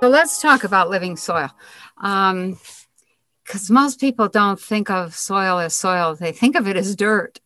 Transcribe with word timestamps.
So 0.00 0.08
let's 0.08 0.40
talk 0.40 0.64
about 0.64 0.88
living 0.88 1.18
soil. 1.18 1.50
Because 1.94 3.68
um, 3.68 3.74
most 3.74 4.00
people 4.00 4.28
don't 4.28 4.58
think 4.58 4.88
of 4.88 5.14
soil 5.14 5.58
as 5.58 5.74
soil, 5.74 6.14
they 6.14 6.32
think 6.32 6.56
of 6.56 6.66
it 6.66 6.76
as 6.76 6.96
dirt. 6.96 7.38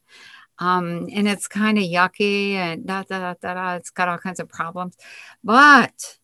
Um, 0.61 1.08
and 1.12 1.26
it's 1.26 1.48
kind 1.48 1.79
of 1.79 1.85
yucky 1.85 2.53
and 2.53 2.86
da, 2.86 3.03
da, 3.03 3.18
da, 3.18 3.35
da, 3.43 3.54
da, 3.54 3.75
it's 3.75 3.90
got 3.90 4.08
all 4.08 4.18
kinds 4.18 4.39
of 4.39 4.48
problems. 4.48 4.96
But 5.43 6.16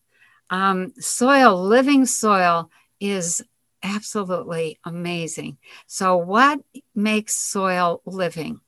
um, 0.51 0.92
soil, 1.01 1.61
living 1.61 2.06
soil, 2.06 2.70
is 3.01 3.42
absolutely 3.83 4.79
amazing. 4.84 5.59
So, 5.87 6.16
what 6.16 6.61
makes 6.95 7.37
soil 7.37 8.02
living? 8.05 8.61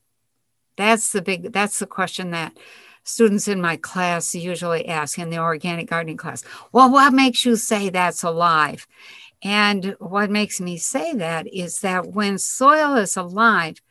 That's 0.77 1.13
the 1.13 1.23
big, 1.23 1.53
that's 1.53 1.79
the 1.79 1.87
question 1.87 2.31
that 2.31 2.57
students 3.05 3.49
in 3.49 3.61
my 3.61 3.77
class 3.77 4.35
usually 4.35 4.89
ask 4.89 5.19
in 5.19 5.31
the 5.31 5.39
organic 5.39 5.91
gardening 5.91 6.17
class. 6.17 6.45
Well, 6.73 6.91
what 6.91 7.13
makes 7.13 7.45
you 7.45 7.57
say 7.57 7.89
that's 7.89 8.23
alive? 8.23 8.87
And 9.43 9.97
what 9.99 10.31
makes 10.31 10.61
me 10.61 10.77
say 10.77 11.15
that 11.15 11.53
is 11.53 11.81
that 11.81 12.07
when 12.13 12.39
soil 12.39 12.95
is 12.97 13.17
alive, 13.17 13.83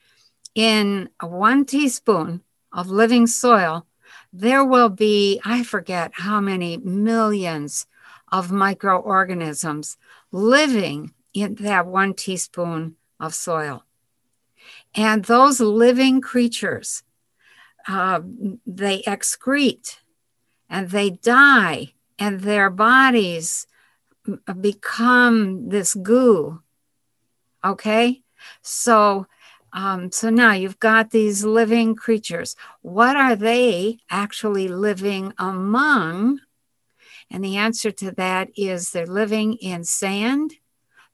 in 0.56 1.10
one 1.22 1.66
teaspoon 1.66 2.42
of 2.72 2.88
living 2.88 3.28
soil, 3.28 3.86
there 4.34 4.64
will 4.64 4.90
be, 4.90 5.42
I 5.44 5.64
forget 5.64 6.12
how 6.14 6.40
many 6.40 6.78
millions 6.78 7.86
of 8.32 8.52
microorganisms 8.52 9.98
living 10.32 11.14
in 11.34 11.56
that 11.56 11.86
one 11.86 12.14
teaspoon 12.14 12.96
of 13.20 13.34
soil. 13.34 13.84
And 14.96 15.26
those 15.26 15.60
living 15.60 16.22
creatures 16.22 17.04
uh, 17.88 18.22
they 18.66 19.02
excrete 19.04 19.98
and 20.70 20.90
they 20.90 21.10
die, 21.10 21.94
and 22.18 22.42
their 22.42 22.70
bodies 22.70 23.68
become 24.60 25.70
this 25.70 25.94
goo. 25.94 26.62
Okay, 27.64 28.22
so 28.62 29.28
um, 29.74 30.12
so 30.12 30.30
now 30.30 30.54
you've 30.54 30.80
got 30.80 31.12
these 31.12 31.44
living 31.44 31.96
creatures. 31.96 32.56
What 32.82 33.16
are 33.16 33.36
they 33.36 34.00
actually 34.10 34.68
living 34.68 35.34
among? 35.38 36.40
And 37.30 37.44
the 37.44 37.58
answer 37.58 37.92
to 37.92 38.12
that 38.12 38.50
is 38.58 38.92
they're 38.92 39.06
living 39.06 39.54
in 39.54 39.86
sand, 39.86 40.56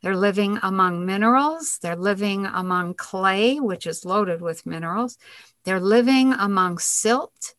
they're 0.01 0.15
living 0.15 0.59
among 0.61 1.05
minerals, 1.05 1.79
they're 1.81 1.95
living 1.95 2.45
among 2.45 2.93
clay, 2.93 3.59
which 3.59 3.87
is 3.87 4.05
loaded 4.05 4.41
with 4.41 4.65
minerals, 4.65 5.17
they're 5.63 5.79
living 5.79 6.33
among 6.33 6.77
silt. 6.77 7.55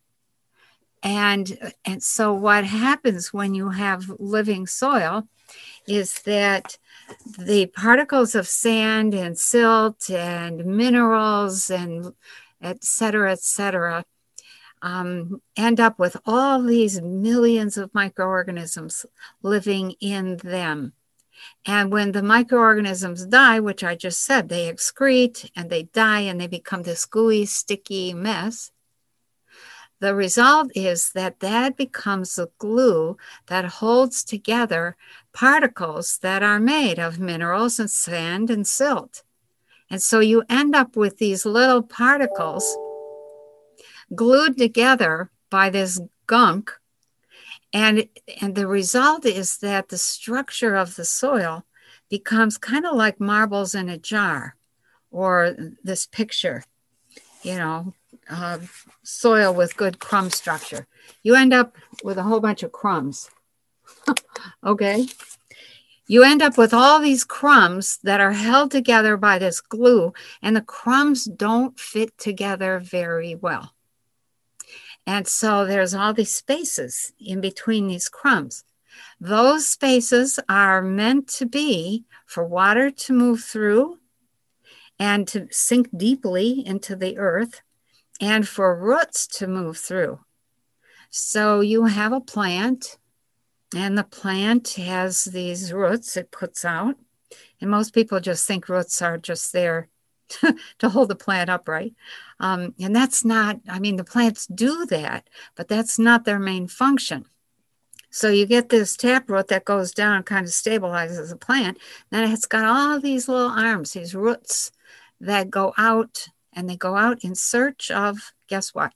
And, 1.03 1.73
and 1.85 2.03
so, 2.03 2.33
what 2.35 2.65
happens 2.65 3.33
when 3.33 3.55
you 3.55 3.71
have 3.71 4.11
living 4.19 4.67
soil 4.67 5.29
is 5.87 6.23
that 6.23 6.77
the 7.39 7.67
particles 7.67 8.35
of 8.35 8.47
sand 8.47 9.15
and 9.15 9.39
silt 9.39 10.11
and 10.11 10.65
minerals 10.65 11.71
and 11.71 12.13
et 12.61 12.83
cetera, 12.85 13.33
et 13.33 13.41
cetera, 13.41 14.05
um, 14.83 15.41
end 15.57 15.81
up 15.81 15.99
with 15.99 16.17
all 16.27 16.63
these 16.63 17.01
millions 17.01 17.77
of 17.77 17.95
microorganisms 17.95 19.07
living 19.43 19.95
in 20.01 20.37
them. 20.39 20.93
And 21.67 21.93
when 21.93 22.13
the 22.13 22.23
microorganisms 22.23 23.27
die, 23.27 23.61
which 23.61 23.85
I 23.85 23.95
just 23.95 24.23
said, 24.25 24.49
they 24.49 24.73
excrete 24.73 25.51
and 25.55 25.71
they 25.71 25.85
die 25.85 26.21
and 26.21 26.41
they 26.41 26.47
become 26.47 26.83
this 26.83 27.05
gooey, 27.05 27.47
sticky 27.47 28.15
mess. 28.15 28.71
The 30.01 30.15
result 30.15 30.71
is 30.77 31.11
that 31.13 31.41
that 31.41 31.77
becomes 31.77 32.37
the 32.37 32.51
glue 32.59 33.17
that 33.47 33.65
holds 33.65 34.23
together 34.23 34.97
particles 35.33 36.19
that 36.19 36.43
are 36.43 36.61
made 36.61 36.99
of 36.99 37.19
minerals 37.19 37.81
and 37.81 37.91
sand 37.91 38.49
and 38.49 38.67
silt. 38.67 39.25
And 39.91 40.01
so 40.03 40.21
you 40.21 40.45
end 40.49 40.77
up 40.77 40.97
with 40.97 41.19
these 41.19 41.45
little 41.45 41.83
particles 41.83 42.77
glued 44.15 44.57
together 44.57 45.31
by 45.51 45.71
this 45.71 46.01
gunk 46.27 46.73
and, 47.73 48.09
and 48.41 48.55
the 48.55 48.67
result 48.67 49.27
is 49.27 49.59
that 49.59 49.89
the 49.89 49.99
structure 49.99 50.75
of 50.75 50.97
the 50.97 51.05
soil 51.05 51.65
becomes 52.09 52.59
kind 52.59 52.87
of 52.87 52.95
like 52.95 53.21
marbles 53.21 53.75
in 53.75 53.89
a 53.89 53.99
jar 53.99 54.57
or 55.11 55.55
this 55.83 56.07
picture, 56.07 56.65
you 57.43 57.57
know, 57.57 57.93
uh, 58.31 58.59
soil 59.03 59.53
with 59.55 59.77
good 59.77 59.99
crumb 59.99 60.31
structure. 60.31 60.87
You 61.23 61.35
end 61.35 61.53
up 61.53 61.77
with 62.03 62.19
a 62.19 62.23
whole 62.23 62.41
bunch 62.41 62.63
of 62.63 62.73
crumbs. 62.73 63.31
okay. 64.65 65.07
You 66.07 66.25
end 66.25 66.41
up 66.41 66.57
with 66.57 66.73
all 66.73 67.01
these 67.01 67.25
crumbs 67.25 67.99
that 68.03 68.21
are 68.21 68.33
held 68.33 68.71
together 68.71 69.19
by 69.19 69.39
this 69.39 69.61
glue, 69.61 70.15
and 70.41 70.57
the 70.57 70.63
crumbs 70.63 71.27
don't 71.27 71.79
fit 71.79 72.17
together 72.17 72.79
very 72.79 73.35
well. 73.35 73.75
And 75.09 75.27
so 75.27 75.65
there's 75.65 75.95
all 75.95 76.13
these 76.13 76.35
spaces 76.35 77.15
in 77.19 77.41
between 77.41 77.87
these 77.87 78.11
crumbs. 78.11 78.65
Those 79.19 79.67
spaces 79.67 80.39
are 80.51 80.83
meant 80.83 81.29
to 81.39 81.47
be 81.47 82.05
for 82.27 82.45
water 82.45 82.91
to 82.91 83.13
move 83.15 83.43
through 83.43 84.01
and 84.99 85.27
to 85.29 85.49
sink 85.51 85.89
deeply 85.97 86.63
into 86.67 86.95
the 86.95 87.17
earth 87.17 87.63
and 88.21 88.47
for 88.47 88.79
roots 88.79 89.27
to 89.39 89.47
move 89.47 89.79
through. 89.79 90.21
So 91.09 91.61
you 91.61 91.87
have 91.87 92.13
a 92.13 92.21
plant, 92.21 92.99
and 93.75 93.97
the 93.97 94.05
plant 94.05 94.75
has 94.75 95.25
these 95.25 95.73
roots 95.73 96.19
it 96.19 96.31
puts 96.31 96.67
out. 96.67 96.97
And 97.63 97.71
most 97.71 97.95
people 97.95 98.21
just 98.21 98.47
think 98.47 98.69
roots 98.69 99.01
are 99.01 99.17
just 99.17 99.55
there 99.55 99.89
to 100.79 100.89
hold 100.89 101.09
the 101.09 101.17
plant 101.17 101.51
upright. 101.51 101.95
Um, 102.41 102.75
and 102.79 102.95
that's 102.95 103.25
not, 103.25 103.61
I 103.69 103.79
mean, 103.79 103.97
the 103.97 104.05
plants 104.05 104.47
do 104.47 104.87
that, 104.87 105.29
but 105.55 105.69
that's 105.69 105.99
not 105.99 106.25
their 106.25 106.39
main 106.39 106.69
function. 106.69 107.27
So 108.11 108.31
you 108.31 108.47
get 108.47 108.71
this 108.71 108.97
taproot 108.97 109.49
that 109.49 109.65
goes 109.65 109.93
down 109.93 110.17
and 110.17 110.27
kind 110.27 110.47
of 110.47 110.53
stabilizes 110.53 111.29
the 111.29 111.37
plant. 111.37 111.79
Then 112.11 112.31
it's 112.31 112.47
got 112.47 112.65
all 112.65 113.01
these 113.01 113.29
little 113.29 113.51
arms, 113.51 113.93
these 113.93 114.15
roots 114.15 114.73
that 115.21 115.51
go 115.51 115.75
out 115.77 116.29
and 116.53 116.69
they 116.69 116.77
go 116.77 116.97
out 116.97 117.23
in 117.23 117.35
search 117.35 117.91
of, 117.91 118.33
guess 118.49 118.75
what? 118.75 118.93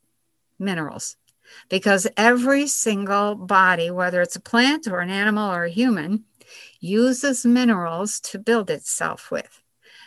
Minerals. 0.57 1.15
Because 1.69 2.07
every 2.17 2.65
single 2.67 3.35
body, 3.35 3.91
whether 3.91 4.21
it's 4.21 4.35
a 4.35 4.41
plant 4.41 4.87
or 4.87 4.99
an 4.99 5.11
animal 5.11 5.51
or 5.51 5.65
a 5.65 5.69
human, 5.69 6.25
uses 6.79 7.45
minerals 7.45 8.19
to 8.19 8.39
build 8.39 8.69
itself 8.69 9.29
with. 9.29 9.62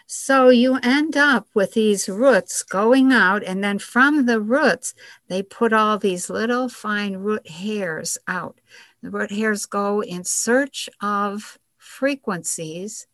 So 0.08 0.50
you 0.50 0.78
end 0.84 1.16
up 1.16 1.48
with 1.52 1.72
these 1.74 2.08
roots 2.08 2.62
going 2.62 3.12
out, 3.12 3.42
and 3.42 3.62
then 3.62 3.80
from 3.80 4.26
the 4.26 4.40
roots, 4.40 4.94
they 5.26 5.42
put 5.42 5.72
all 5.72 5.98
these 5.98 6.30
little 6.30 6.68
fine 6.68 7.16
root 7.16 7.48
hairs 7.48 8.16
out. 8.28 8.60
The 9.02 9.10
root 9.10 9.32
hairs 9.32 9.66
go 9.66 10.02
in 10.02 10.22
search 10.22 10.88
of 11.00 11.58
frequencies 11.76 13.08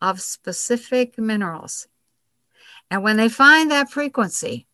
of 0.00 0.22
specific 0.22 1.18
minerals. 1.18 1.88
And 2.90 3.02
when 3.02 3.18
they 3.18 3.28
find 3.28 3.70
that 3.70 3.90
frequency, 3.90 4.66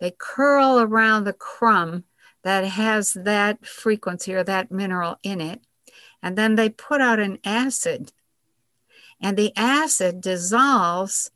they 0.00 0.14
curl 0.16 0.80
around 0.80 1.24
the 1.24 1.34
crumb 1.34 2.04
that 2.44 2.64
has 2.64 3.12
that 3.12 3.66
frequency 3.66 4.34
or 4.34 4.42
that 4.44 4.72
mineral 4.72 5.18
in 5.22 5.42
it. 5.42 5.60
And 6.22 6.36
then 6.38 6.54
they 6.54 6.70
put 6.70 7.02
out 7.02 7.20
an 7.20 7.38
acid 7.44 8.10
and 9.24 9.38
the 9.38 9.54
acid 9.56 10.20
dissolves 10.20 11.30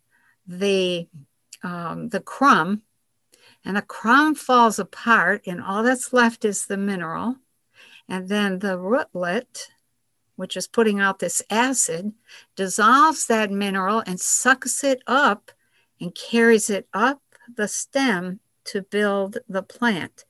the 0.46 1.08
um, 1.62 2.11
the 2.11 2.20
crumb, 2.20 2.82
and 3.64 3.79
the 3.79 3.82
crumb 3.82 4.35
falls 4.35 4.79
apart, 4.79 5.46
and 5.46 5.62
all 5.62 5.82
that's 5.82 6.12
left 6.12 6.44
is 6.44 6.67
the 6.67 6.76
mineral. 6.76 7.37
And 8.06 8.29
then 8.29 8.58
the 8.58 8.79
rootlet, 8.79 9.69
which 10.37 10.55
is 10.55 10.69
putting 10.69 11.00
out 11.00 11.19
this 11.19 11.43
acid, 11.49 12.12
dissolves 12.56 13.26
that 13.26 13.50
mineral 13.50 14.02
and 14.06 14.20
sucks 14.20 14.85
it 14.85 15.02
up 15.06 15.50
and 15.99 16.14
carries 16.14 16.69
it 16.69 16.87
up 16.93 17.23
the 17.56 17.67
stem 17.67 18.40
to 18.64 18.82
build 18.82 19.38
the 19.49 19.62
plant 19.62 20.26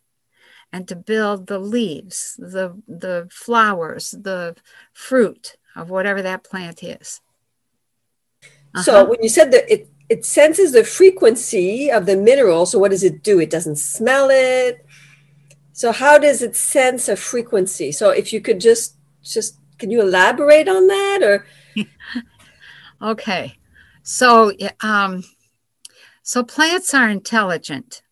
and 0.73 0.87
to 0.87 0.95
build 0.95 1.49
the 1.49 1.59
leaves, 1.59 2.37
the, 2.39 2.81
the 2.87 3.27
flowers, 3.33 4.13
the 4.13 4.55
fruit 4.93 5.57
of 5.75 5.91
whatever 5.91 6.23
that 6.23 6.45
plant 6.45 6.85
is. 6.85 7.21
Uh-huh. 8.75 8.83
So 8.83 9.05
when 9.05 9.23
you 9.23 9.29
said 9.29 9.51
that 9.53 9.71
it 9.73 9.89
it 10.09 10.25
senses 10.25 10.73
the 10.73 10.85
frequency 10.85 11.91
of 11.91 12.07
the 12.07 12.17
mineral, 12.17 12.65
so 12.65 12.79
what 12.79 12.91
does 12.91 13.05
it 13.05 13.23
do? 13.23 13.39
It 13.41 13.51
doesn't 13.51 13.77
smell 13.77 14.29
it. 14.31 14.85
So 15.73 15.93
how 15.93 16.19
does 16.19 16.43
it 16.43 16.57
sense 16.57 17.09
a 17.09 17.17
frequency? 17.17 17.93
So 17.93 18.11
if 18.11 18.33
you 18.33 18.41
could 18.41 18.61
just 18.61 18.97
just 19.23 19.59
can 19.79 19.91
you 19.91 20.01
elaborate 20.01 20.69
on 20.69 20.87
that 20.89 21.23
or 21.23 21.47
okay. 23.03 23.59
So, 24.03 24.53
um, 24.81 25.23
so 26.23 26.43
plants 26.43 26.95
are 26.95 27.09
intelligent. 27.09 28.03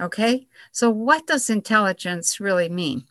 Okay. 0.00 0.48
So, 0.72 0.90
what 0.90 1.26
does 1.26 1.48
intelligence 1.48 2.40
really 2.40 2.68
mean? 2.68 3.04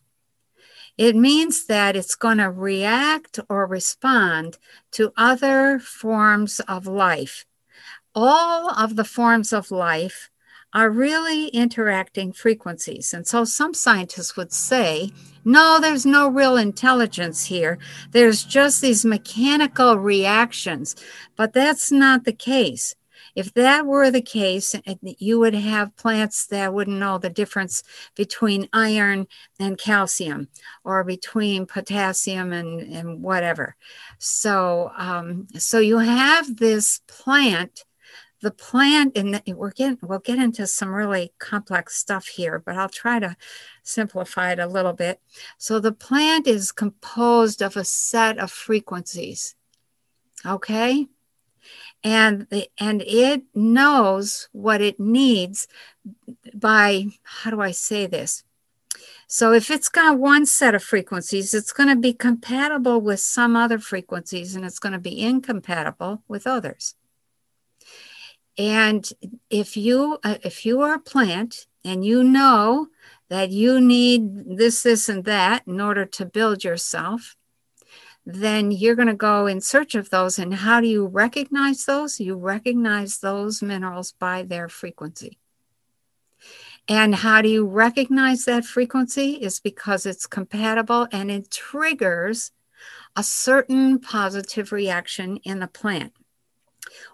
It 0.97 1.15
means 1.15 1.65
that 1.65 1.95
it's 1.95 2.15
going 2.15 2.37
to 2.37 2.51
react 2.51 3.39
or 3.49 3.65
respond 3.65 4.57
to 4.91 5.11
other 5.17 5.79
forms 5.79 6.59
of 6.61 6.85
life. 6.85 7.45
All 8.13 8.69
of 8.69 8.95
the 8.95 9.03
forms 9.03 9.51
of 9.51 9.71
life 9.71 10.29
are 10.73 10.89
really 10.89 11.47
interacting 11.47 12.33
frequencies. 12.33 13.13
And 13.13 13.27
so 13.27 13.43
some 13.43 13.73
scientists 13.73 14.35
would 14.35 14.51
say, 14.51 15.11
no, 15.45 15.79
there's 15.79 16.05
no 16.05 16.27
real 16.27 16.57
intelligence 16.57 17.45
here. 17.45 17.77
There's 18.11 18.43
just 18.43 18.81
these 18.81 19.05
mechanical 19.05 19.97
reactions. 19.97 20.95
But 21.35 21.53
that's 21.53 21.91
not 21.91 22.25
the 22.25 22.33
case. 22.33 22.95
If 23.35 23.53
that 23.55 23.85
were 23.85 24.11
the 24.11 24.21
case, 24.21 24.75
eh, 24.75 24.95
you 25.01 25.39
would 25.39 25.55
have 25.55 25.95
plants 25.95 26.45
that 26.47 26.73
wouldn't 26.73 26.99
know 26.99 27.17
the 27.17 27.29
difference 27.29 27.83
between 28.15 28.69
iron 28.73 29.27
and 29.59 29.77
calcium 29.77 30.49
or 30.83 31.03
between 31.03 31.65
potassium 31.65 32.53
and, 32.53 32.81
and 32.81 33.23
whatever. 33.23 33.75
So, 34.19 34.91
um, 34.97 35.47
so 35.57 35.79
you 35.79 35.97
have 35.97 36.57
this 36.57 37.01
plant. 37.07 37.85
The 38.41 38.51
plant 38.51 39.17
and 39.17 39.41
we're 39.55 39.71
getting 39.71 39.99
we'll 40.01 40.19
get 40.19 40.37
into 40.37 40.67
some 40.67 40.93
really 40.93 41.31
complex 41.39 41.95
stuff 41.95 42.27
here 42.27 42.59
but 42.59 42.75
i'll 42.75 42.89
try 42.89 43.17
to 43.17 43.37
simplify 43.83 44.51
it 44.51 44.59
a 44.59 44.67
little 44.67 44.91
bit. 44.91 45.21
So 45.57 45.79
the 45.79 45.93
plant 45.93 46.45
is 46.45 46.73
composed 46.73 47.61
of 47.61 47.77
a 47.77 47.85
set 47.85 48.39
of 48.39 48.51
frequencies 48.51 49.55
okay 50.45 51.07
and 52.03 52.47
the, 52.49 52.67
and 52.77 53.01
it 53.01 53.43
knows 53.55 54.49
what 54.51 54.81
it 54.81 54.99
needs 54.99 55.67
by 56.53 57.07
how 57.23 57.49
do 57.49 57.61
I 57.61 57.71
say 57.71 58.05
this? 58.05 58.43
So 59.27 59.53
if 59.53 59.71
it's 59.71 59.89
got 59.89 60.19
one 60.19 60.45
set 60.45 60.75
of 60.75 60.83
frequencies, 60.83 61.53
it's 61.53 61.71
going 61.71 61.89
to 61.89 61.95
be 61.95 62.13
compatible 62.13 63.01
with 63.01 63.19
some 63.19 63.55
other 63.55 63.79
frequencies 63.79 64.55
and 64.55 64.65
it's 64.65 64.79
going 64.79 64.93
to 64.93 64.99
be 64.99 65.21
incompatible 65.21 66.21
with 66.27 66.45
others. 66.45 66.95
And 68.57 69.09
if 69.49 69.75
you 69.75 70.19
uh, 70.23 70.35
if 70.43 70.65
you 70.65 70.81
are 70.81 70.93
a 70.93 70.99
plant 70.99 71.65
and 71.83 72.05
you 72.05 72.23
know 72.23 72.89
that 73.29 73.49
you 73.49 73.81
need 73.81 74.57
this 74.57 74.83
this 74.83 75.09
and 75.09 75.25
that 75.25 75.63
in 75.65 75.81
order 75.81 76.05
to 76.05 76.25
build 76.25 76.63
yourself, 76.63 77.35
then 78.25 78.71
you're 78.71 78.95
going 78.95 79.07
to 79.07 79.13
go 79.13 79.47
in 79.47 79.59
search 79.59 79.95
of 79.95 80.09
those. 80.09 80.39
And 80.39 80.53
how 80.53 80.79
do 80.79 80.87
you 80.87 81.05
recognize 81.05 81.85
those? 81.85 82.19
You 82.19 82.35
recognize 82.35 83.19
those 83.19 83.61
minerals 83.61 84.13
by 84.13 84.43
their 84.43 84.69
frequency. 84.69 85.37
And 86.87 87.15
how 87.15 87.41
do 87.41 87.49
you 87.49 87.65
recognize 87.65 88.45
that 88.45 88.65
frequency? 88.65 89.35
Is 89.35 89.59
because 89.59 90.05
it's 90.05 90.27
compatible 90.27 91.07
and 91.11 91.31
it 91.31 91.51
triggers 91.51 92.51
a 93.15 93.23
certain 93.23 93.99
positive 93.99 94.71
reaction 94.71 95.37
in 95.43 95.59
the 95.59 95.67
plant. 95.67 96.13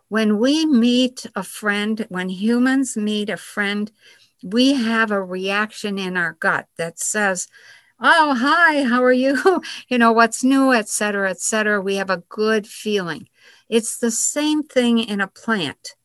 When 0.07 0.39
we 0.39 0.65
meet 0.65 1.25
a 1.35 1.43
friend, 1.43 2.05
when 2.09 2.29
humans 2.29 2.97
meet 2.97 3.29
a 3.29 3.37
friend, 3.37 3.91
we 4.41 4.73
have 4.73 5.11
a 5.11 5.21
reaction 5.21 5.99
in 5.99 6.17
our 6.17 6.33
gut 6.39 6.67
that 6.77 6.97
says, 6.97 7.47
oh 8.01 8.35
hi 8.35 8.83
how 8.83 9.03
are 9.03 9.13
you? 9.13 9.61
You 9.89 9.97
know 9.97 10.11
what's 10.11 10.43
new 10.43 10.73
et 10.73 10.89
cetera 10.89 11.29
et 11.29 11.39
cetera. 11.39 11.81
We 11.81 11.95
have 11.95 12.09
a 12.09 12.23
good 12.29 12.67
feeling. 12.67 13.27
It's 13.67 13.97
the 13.97 14.11
same 14.11 14.63
thing 14.63 14.99
in 14.99 15.21
a 15.21 15.27
plant. 15.27 15.95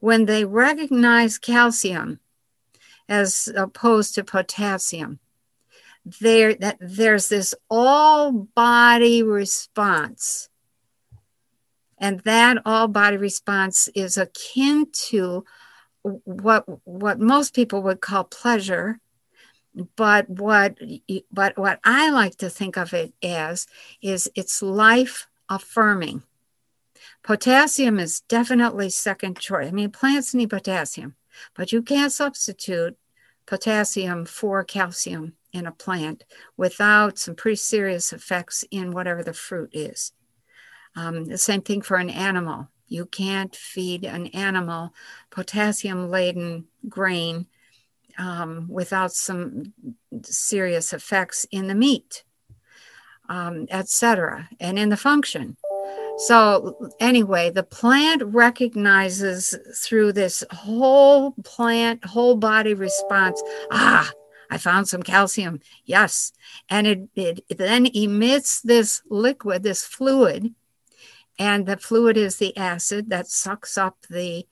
When 0.00 0.26
they 0.26 0.44
recognize 0.44 1.38
calcium 1.38 2.20
as 3.08 3.48
opposed 3.54 4.14
to 4.14 4.24
potassium 4.24 5.20
there 6.04 6.54
that 6.54 6.76
there's 6.80 7.28
this 7.28 7.54
all 7.70 8.32
body 8.32 9.22
response. 9.22 10.48
And 11.98 12.20
that 12.20 12.58
all 12.66 12.88
body 12.88 13.16
response 13.16 13.88
is 13.94 14.16
akin 14.16 14.86
to 15.08 15.44
what 16.02 16.64
what 16.86 17.18
most 17.18 17.54
people 17.54 17.82
would 17.82 18.00
call 18.00 18.24
pleasure 18.24 19.00
but 19.96 20.28
what 20.28 20.78
but 21.32 21.58
what 21.58 21.80
I 21.84 22.10
like 22.10 22.36
to 22.36 22.50
think 22.50 22.76
of 22.76 22.92
it 22.92 23.12
as 23.22 23.66
is 24.00 24.30
it's 24.34 24.62
life 24.62 25.26
affirming. 25.48 26.22
Potassium 27.22 27.98
is 27.98 28.20
definitely 28.20 28.90
second 28.90 29.38
choice. 29.38 29.68
I 29.68 29.70
mean, 29.70 29.90
plants 29.90 30.34
need 30.34 30.50
potassium, 30.50 31.16
but 31.54 31.72
you 31.72 31.82
can't 31.82 32.12
substitute 32.12 32.96
potassium 33.46 34.24
for 34.24 34.64
calcium 34.64 35.34
in 35.52 35.66
a 35.66 35.72
plant 35.72 36.24
without 36.56 37.18
some 37.18 37.34
pretty 37.34 37.56
serious 37.56 38.12
effects 38.12 38.64
in 38.70 38.90
whatever 38.90 39.22
the 39.22 39.32
fruit 39.32 39.70
is. 39.72 40.12
Um, 40.96 41.24
the 41.24 41.38
same 41.38 41.62
thing 41.62 41.82
for 41.82 41.96
an 41.96 42.10
animal. 42.10 42.68
You 42.86 43.06
can't 43.06 43.54
feed 43.54 44.04
an 44.04 44.28
animal 44.28 44.94
potassium 45.30 46.10
laden 46.10 46.66
grain 46.88 47.46
um, 48.18 48.66
without 48.68 49.12
some 49.12 49.72
serious 50.22 50.92
effects 50.92 51.46
in 51.50 51.66
the 51.66 51.74
meat, 51.74 52.24
um, 53.28 53.66
etc., 53.70 54.48
and 54.60 54.78
in 54.78 54.88
the 54.88 54.96
function. 54.96 55.56
So, 56.16 56.92
anyway, 57.00 57.50
the 57.50 57.64
plant 57.64 58.22
recognizes 58.22 59.56
through 59.76 60.12
this 60.12 60.44
whole 60.50 61.32
plant, 61.44 62.04
whole 62.04 62.36
body 62.36 62.74
response 62.74 63.42
ah, 63.72 64.12
I 64.50 64.58
found 64.58 64.88
some 64.88 65.02
calcium. 65.02 65.60
Yes. 65.84 66.32
And 66.68 66.86
it, 66.86 67.08
it, 67.16 67.44
it 67.48 67.58
then 67.58 67.86
emits 67.86 68.60
this 68.60 69.02
liquid, 69.08 69.62
this 69.62 69.84
fluid. 69.84 70.54
And 71.38 71.66
the 71.66 71.76
fluid 71.76 72.16
is 72.16 72.36
the 72.36 72.56
acid 72.56 73.10
that 73.10 73.26
sucks 73.26 73.76
up 73.76 73.96
the, 74.08 74.46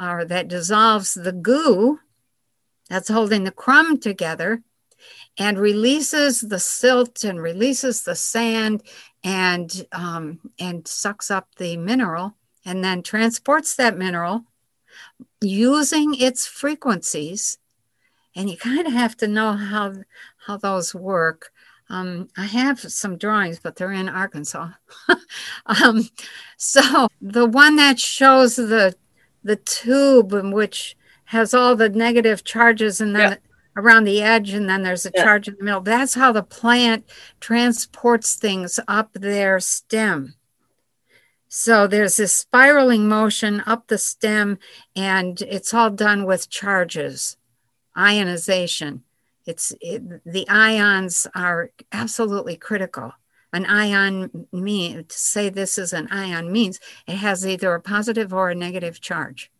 or 0.00 0.24
that 0.24 0.46
dissolves 0.46 1.14
the 1.14 1.32
goo 1.32 1.98
that's 2.88 3.08
holding 3.08 3.44
the 3.44 3.50
crumb 3.50 3.98
together 3.98 4.62
and 5.38 5.58
releases 5.58 6.40
the 6.40 6.58
silt 6.58 7.24
and 7.24 7.40
releases 7.40 8.02
the 8.02 8.14
sand 8.14 8.82
and 9.22 9.86
um, 9.92 10.40
and 10.58 10.86
sucks 10.86 11.30
up 11.30 11.48
the 11.56 11.76
mineral 11.76 12.34
and 12.64 12.82
then 12.84 13.02
transports 13.02 13.76
that 13.76 13.96
mineral 13.96 14.44
using 15.40 16.14
its 16.14 16.46
frequencies 16.46 17.58
and 18.34 18.50
you 18.50 18.56
kind 18.56 18.86
of 18.86 18.92
have 18.92 19.16
to 19.16 19.28
know 19.28 19.52
how 19.52 19.94
how 20.46 20.56
those 20.56 20.94
work 20.94 21.52
um, 21.90 22.28
I 22.36 22.44
have 22.44 22.80
some 22.80 23.16
drawings, 23.16 23.60
but 23.60 23.76
they're 23.76 23.92
in 23.92 24.08
Arkansas. 24.08 24.70
um, 25.66 26.08
so 26.56 27.08
the 27.20 27.46
one 27.46 27.76
that 27.76 27.98
shows 27.98 28.56
the 28.56 28.94
the 29.42 29.56
tube 29.56 30.32
in 30.32 30.50
which 30.50 30.96
has 31.28 31.52
all 31.52 31.76
the 31.76 31.90
negative 31.90 32.42
charges 32.42 33.02
and 33.02 33.14
then 33.14 33.32
yeah. 33.32 33.36
around 33.76 34.04
the 34.04 34.22
edge 34.22 34.54
and 34.54 34.66
then 34.66 34.82
there's 34.82 35.04
a 35.04 35.10
yeah. 35.14 35.22
charge 35.22 35.46
in 35.46 35.56
the 35.58 35.64
middle. 35.64 35.82
That's 35.82 36.14
how 36.14 36.32
the 36.32 36.42
plant 36.42 37.04
transports 37.38 38.34
things 38.34 38.80
up 38.88 39.12
their 39.12 39.60
stem. 39.60 40.36
So 41.48 41.86
there's 41.86 42.16
this 42.16 42.32
spiraling 42.32 43.08
motion 43.08 43.62
up 43.66 43.88
the 43.88 43.98
stem 43.98 44.58
and 44.96 45.38
it's 45.42 45.74
all 45.74 45.90
done 45.90 46.24
with 46.24 46.48
charges 46.48 47.36
ionization. 47.94 49.02
It's 49.44 49.74
it, 49.82 50.24
the 50.24 50.48
ions 50.48 51.26
are 51.34 51.72
absolutely 51.92 52.56
critical. 52.56 53.12
An 53.52 53.66
ion 53.66 54.46
mean 54.50 55.04
to 55.04 55.18
say 55.18 55.50
this 55.50 55.76
is 55.76 55.92
an 55.92 56.08
ion 56.10 56.50
means 56.50 56.80
it 57.06 57.16
has 57.16 57.46
either 57.46 57.74
a 57.74 57.82
positive 57.82 58.32
or 58.32 58.48
a 58.48 58.54
negative 58.54 59.02
charge 59.02 59.50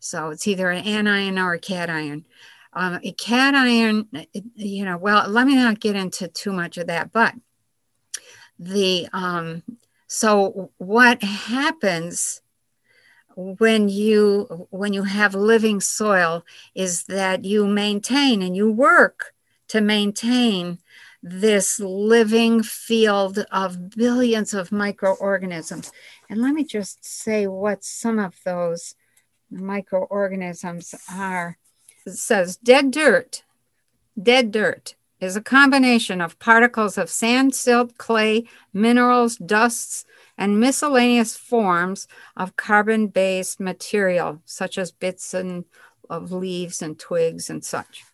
so 0.00 0.30
it's 0.30 0.48
either 0.48 0.70
an 0.70 0.84
anion 0.84 1.38
or 1.38 1.54
a 1.54 1.58
cation. 1.58 2.26
Um, 2.72 3.00
a 3.02 3.12
cation, 3.12 4.08
you 4.54 4.84
know, 4.84 4.96
well, 4.96 5.28
let 5.28 5.46
me 5.46 5.54
not 5.54 5.80
get 5.80 5.96
into 5.96 6.28
too 6.28 6.52
much 6.52 6.78
of 6.78 6.86
that, 6.86 7.12
but 7.12 7.34
the 8.58 9.08
um, 9.12 9.62
so 10.06 10.70
what 10.78 11.22
happens 11.22 12.42
when 13.36 13.88
you 13.88 14.66
when 14.70 14.92
you 14.92 15.04
have 15.04 15.34
living 15.34 15.80
soil 15.80 16.44
is 16.74 17.04
that 17.04 17.44
you 17.44 17.66
maintain 17.66 18.42
and 18.42 18.56
you 18.56 18.70
work 18.70 19.34
to 19.68 19.80
maintain 19.80 20.78
this 21.22 21.78
living 21.78 22.62
field 22.62 23.44
of 23.52 23.90
billions 23.90 24.54
of 24.54 24.72
microorganisms. 24.72 25.92
And 26.28 26.40
let 26.40 26.54
me 26.54 26.64
just 26.64 27.04
say 27.04 27.46
what 27.46 27.84
some 27.84 28.18
of 28.18 28.34
those 28.44 28.94
microorganisms 29.50 30.94
are. 31.10 31.58
It 32.06 32.12
says 32.12 32.56
dead 32.56 32.90
dirt, 32.90 33.42
dead 34.20 34.50
dirt. 34.50 34.94
is 35.20 35.36
a 35.36 35.42
combination 35.42 36.20
of 36.20 36.38
particles 36.38 36.96
of 36.96 37.10
sand, 37.10 37.54
silt, 37.54 37.98
clay, 37.98 38.44
minerals, 38.72 39.36
dusts, 39.36 40.06
and 40.38 40.58
miscellaneous 40.58 41.36
forms 41.36 42.08
of 42.36 42.56
carbon 42.56 43.08
based 43.08 43.60
material, 43.60 44.40
such 44.46 44.78
as 44.78 44.90
bits 44.90 45.34
and 45.34 45.64
of 46.08 46.32
leaves 46.32 46.80
and 46.80 46.98
twigs 46.98 47.50
and 47.50 47.64
such. 47.64 48.04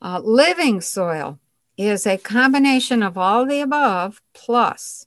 Uh, 0.00 0.20
living 0.22 0.80
soil 0.80 1.38
is 1.76 2.06
a 2.06 2.18
combination 2.18 3.02
of 3.02 3.16
all 3.16 3.46
the 3.46 3.60
above 3.60 4.20
plus 4.34 5.06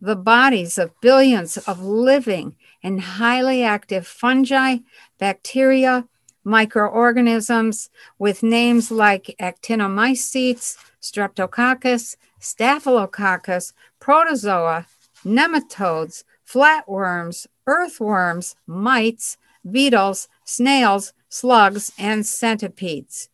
the 0.00 0.16
bodies 0.16 0.76
of 0.76 1.00
billions 1.00 1.56
of 1.56 1.82
living 1.82 2.54
and 2.84 3.00
highly 3.00 3.64
active 3.64 4.06
fungi, 4.06 4.76
bacteria, 5.18 6.06
microorganisms 6.44 7.88
with 8.18 8.42
names 8.42 8.90
like 8.90 9.34
actinomycetes, 9.40 10.76
streptococcus, 11.00 12.16
staphylococcus, 12.38 13.72
protozoa, 13.98 14.86
nematodes, 15.24 16.24
flatworms, 16.46 17.46
earthworms, 17.66 18.54
mites, 18.66 19.38
beetles, 19.68 20.28
snails, 20.44 21.14
slugs, 21.30 21.90
and 21.98 22.26
centipedes. 22.26 23.30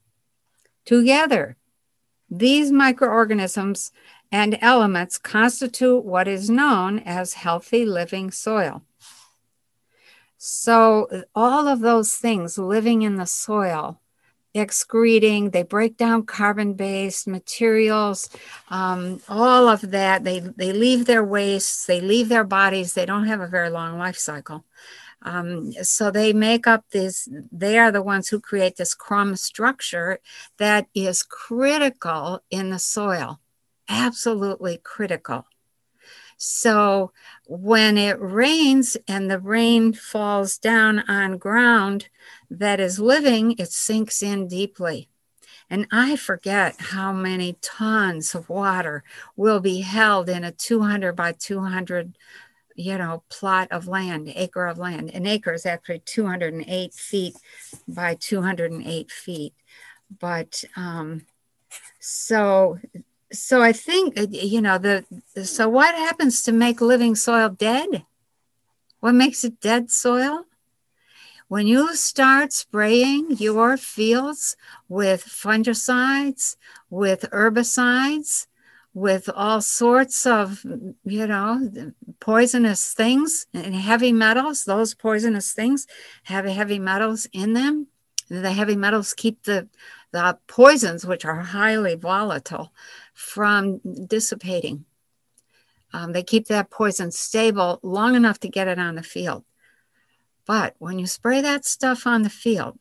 Together, 0.85 1.57
these 2.31 2.71
microorganisms 2.71 3.91
and 4.31 4.57
elements 4.61 5.19
constitute 5.19 6.05
what 6.05 6.29
is 6.29 6.49
known 6.49 7.01
as 7.01 7.35
healthy 7.35 7.85
living 7.85 8.31
soil. 8.31 8.85
So, 10.43 11.25
all 11.35 11.69
of 11.69 11.81
those 11.81 12.17
things 12.17 12.57
living 12.57 13.03
in 13.03 13.17
the 13.17 13.27
soil, 13.27 14.01
excreting, 14.55 15.51
they 15.51 15.63
break 15.63 15.99
down 15.99 16.25
carbon 16.25 16.73
based 16.73 17.29
materials, 17.29 18.31
um, 18.71 19.21
all 19.29 19.69
of 19.69 19.91
that. 19.91 20.25
They, 20.25 20.41
they 20.41 20.73
leave 20.73 21.05
their 21.05 21.23
wastes, 21.23 21.85
they 21.85 22.01
leave 22.01 22.31
their 22.31 22.45
bodies, 22.45 22.95
they 22.95 23.05
don't 23.05 23.27
have 23.27 23.43
a 23.43 23.47
very 23.47 23.69
long 23.69 23.99
life 23.99 24.17
cycle. 24.17 24.65
Um, 25.21 25.73
so 25.83 26.11
they 26.11 26.33
make 26.33 26.67
up 26.67 26.87
this, 26.91 27.29
they 27.53 27.79
are 27.79 27.93
the 27.93 28.03
ones 28.03 28.29
who 28.29 28.41
create 28.41 28.77
this 28.77 28.95
crumb 28.95 29.37
structure 29.37 30.21
that 30.57 30.87
is 30.95 31.23
critical 31.23 32.43
in 32.51 32.71
the 32.71 32.79
soil, 32.79 33.41
absolutely 33.91 34.81
critical. 34.83 35.45
So 36.43 37.13
when 37.47 37.99
it 37.99 38.19
rains 38.19 38.97
and 39.07 39.31
the 39.31 39.39
rain 39.39 39.93
falls 39.93 40.57
down 40.57 41.01
on 41.01 41.37
ground 41.37 42.09
that 42.49 42.81
is 42.81 42.99
living, 42.99 43.57
it 43.59 43.71
sinks 43.71 44.23
in 44.23 44.49
deeply. 44.49 45.11
And 45.69 45.87
I 45.93 46.17
forget 46.17 46.77
how 46.79 47.13
many 47.13 47.59
tons 47.61 48.35
of 48.35 48.49
water 48.49 49.05
will 49.37 49.61
be 49.61 49.83
held 49.83 50.31
in 50.31 50.43
a 50.43 50.51
200 50.51 51.13
by 51.13 51.33
200, 51.33 52.17
you 52.75 52.97
know, 52.97 53.23
plot 53.29 53.69
of 53.71 53.87
land, 53.87 54.33
acre 54.35 54.67
of 54.67 54.79
land. 54.79 55.11
An 55.11 55.27
acre 55.27 55.53
is 55.53 55.67
actually 55.67 55.99
208 56.07 56.95
feet 56.95 57.37
by 57.87 58.15
208 58.15 59.11
feet. 59.11 59.53
But 60.19 60.65
um, 60.75 61.27
so 61.99 62.79
so 63.33 63.63
I 63.63 63.73
think 63.73 64.19
uh, 64.19 64.27
you 64.31 64.61
know 64.61 64.79
the 64.79 65.05
so 65.45 65.69
what 65.69 65.95
happens 65.95 66.43
to 66.43 66.53
make 66.53 66.81
living 66.81 67.15
soil 67.15 67.49
dead? 67.49 68.05
What 69.01 69.15
makes 69.15 69.45
it 69.45 69.61
dead 69.61 69.91
soil? 69.91 70.45
When 71.49 71.67
you 71.67 71.97
start 71.97 72.53
spraying 72.53 73.39
your 73.39 73.77
fields 73.77 74.57
with 74.89 75.25
fungicides, 75.25 76.57
with 76.91 77.23
herbicides, 77.33 78.47
with 78.95 79.29
all 79.35 79.61
sorts 79.61 80.27
of 80.27 80.65
you 81.05 81.27
know 81.27 81.71
poisonous 82.21 82.93
things 82.93 83.47
and 83.55 83.75
heavy 83.75 84.13
metals, 84.13 84.65
those 84.65 84.95
poisonous 84.95 85.53
things 85.53 85.87
have 86.25 86.45
heavy 86.45 86.79
metals 86.79 87.27
in 87.33 87.53
them. 87.55 87.87
The 88.29 88.53
heavy 88.53 88.77
metals 88.77 89.15
keep 89.15 89.43
the 89.45 89.69
the 90.13 90.39
poisons, 90.47 91.07
which 91.07 91.25
are 91.25 91.41
highly 91.41 91.95
volatile, 91.95 92.73
from 93.21 93.81
dissipating. 94.07 94.87
Um, 95.93 96.13
they 96.13 96.23
keep 96.23 96.47
that 96.47 96.71
poison 96.71 97.11
stable 97.11 97.79
long 97.83 98.15
enough 98.15 98.41
to 98.41 98.49
get 98.49 98.67
it 98.67 98.79
on 98.79 98.95
the 98.95 99.03
field. 99.03 99.45
But 100.47 100.75
when 100.79 100.99
you 100.99 101.07
spray 101.07 101.43
that 101.43 101.67
stuff 101.67 102.07
on 102.07 102.23
the 102.23 102.31
field, 102.31 102.79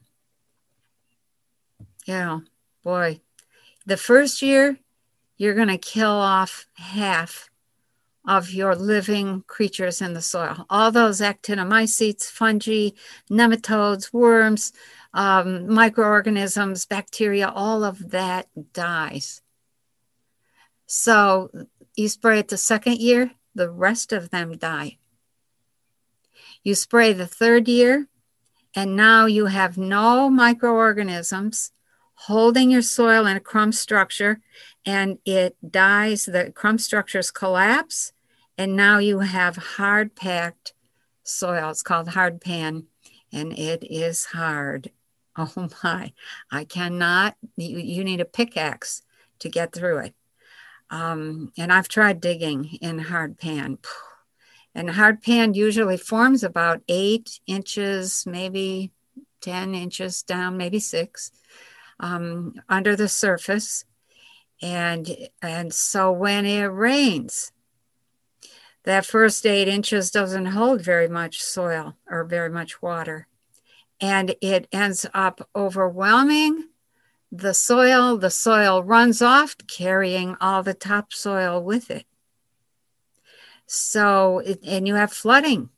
you 2.05 2.13
know, 2.13 2.41
boy, 2.83 3.19
the 3.85 3.97
first 3.97 4.41
year 4.41 4.79
you're 5.37 5.55
going 5.55 5.67
to 5.67 5.77
kill 5.77 6.09
off 6.09 6.67
half 6.75 7.49
of 8.25 8.51
your 8.51 8.75
living 8.75 9.43
creatures 9.47 10.01
in 10.01 10.13
the 10.13 10.21
soil. 10.21 10.65
All 10.69 10.91
those 10.91 11.19
actinomycetes, 11.19 12.25
fungi, 12.25 12.91
nematodes, 13.29 14.13
worms, 14.13 14.71
um, 15.13 15.71
microorganisms, 15.71 16.85
bacteria, 16.85 17.49
all 17.49 17.83
of 17.83 18.11
that 18.11 18.47
dies. 18.73 19.41
So 20.91 21.51
you 21.95 22.09
spray 22.09 22.39
it 22.39 22.47
the 22.47 22.57
second 22.57 22.97
year, 22.97 23.33
the 23.53 23.69
rest 23.69 24.11
of 24.11 24.31
them 24.31 24.57
die. 24.57 24.97
You 26.63 26.73
spray 26.73 27.13
the 27.13 27.27
third 27.27 27.67
year, 27.67 28.07
and 28.75 28.95
now 28.95 29.27
you 29.27 29.45
have 29.45 29.77
no 29.77 30.31
microorganisms 30.31 31.73
holding 32.25 32.71
your 32.71 32.81
soil 32.81 33.27
in 33.27 33.37
a 33.37 33.39
crumb 33.39 33.71
structure, 33.71 34.41
and 34.83 35.19
it 35.25 35.55
dies. 35.61 36.25
The 36.25 36.51
crumb 36.55 36.79
structures 36.79 37.29
collapse, 37.29 38.11
and 38.57 38.75
now 38.75 38.97
you 38.97 39.19
have 39.19 39.57
hard 39.57 40.15
packed 40.15 40.73
soil. 41.23 41.69
It's 41.69 41.83
called 41.83 42.09
hard 42.09 42.41
pan, 42.41 42.87
and 43.31 43.53
it 43.53 43.83
is 43.83 44.25
hard. 44.25 44.89
Oh 45.37 45.69
my, 45.83 46.11
I 46.51 46.65
cannot, 46.65 47.37
you, 47.55 47.77
you 47.77 48.03
need 48.03 48.19
a 48.19 48.25
pickaxe 48.25 49.03
to 49.37 49.47
get 49.47 49.71
through 49.71 49.99
it. 49.99 50.15
Um, 50.89 51.51
and 51.57 51.71
I've 51.71 51.87
tried 51.87 52.21
digging 52.21 52.65
in 52.81 52.99
hard 52.99 53.37
pan. 53.37 53.77
And 54.73 54.89
hard 54.89 55.21
pan 55.21 55.53
usually 55.53 55.97
forms 55.97 56.43
about 56.43 56.81
eight 56.87 57.39
inches, 57.47 58.25
maybe 58.25 58.91
10 59.41 59.75
inches 59.75 60.23
down, 60.23 60.57
maybe 60.57 60.79
six 60.79 61.31
um, 61.99 62.53
under 62.67 62.95
the 62.95 63.07
surface. 63.07 63.85
And, 64.61 65.09
and 65.41 65.73
so 65.73 66.11
when 66.11 66.45
it 66.45 66.65
rains, 66.65 67.51
that 68.83 69.05
first 69.05 69.45
eight 69.45 69.67
inches 69.67 70.11
doesn't 70.11 70.47
hold 70.47 70.81
very 70.81 71.07
much 71.07 71.41
soil 71.41 71.95
or 72.09 72.23
very 72.23 72.49
much 72.49 72.81
water. 72.81 73.27
And 74.01 74.35
it 74.41 74.67
ends 74.71 75.05
up 75.13 75.47
overwhelming 75.55 76.68
the 77.31 77.53
soil, 77.53 78.17
the 78.17 78.31
soil 78.31 78.83
runs 78.83 79.21
off, 79.21 79.55
carrying 79.67 80.35
all 80.41 80.63
the 80.63 80.73
topsoil 80.73 81.63
with 81.63 81.91
it. 81.91 82.05
So, 83.65 84.41
and 84.65 84.87
you 84.87 84.95
have 84.95 85.13
flooding 85.13 85.69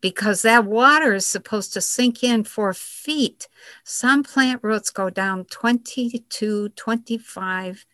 because 0.00 0.42
that 0.42 0.64
water 0.64 1.14
is 1.14 1.26
supposed 1.26 1.72
to 1.72 1.80
sink 1.80 2.22
in 2.22 2.44
for 2.44 2.72
feet. 2.74 3.48
Some 3.84 4.22
plant 4.22 4.62
roots 4.62 4.90
go 4.90 5.10
down 5.10 5.46
22, 5.46 6.68
25, 6.70 7.86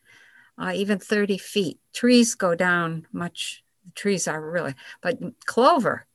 uh, 0.59 0.73
even 0.75 0.99
30 0.99 1.39
feet. 1.39 1.79
Trees 1.95 2.35
go 2.35 2.55
down 2.55 3.07
much, 3.13 3.63
trees 3.95 4.29
are 4.29 4.41
really, 4.41 4.75
but 5.01 5.19
clover, 5.47 6.07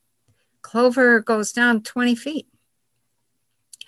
clover 0.62 1.20
goes 1.20 1.52
down 1.52 1.82
20 1.82 2.16
feet. 2.16 2.48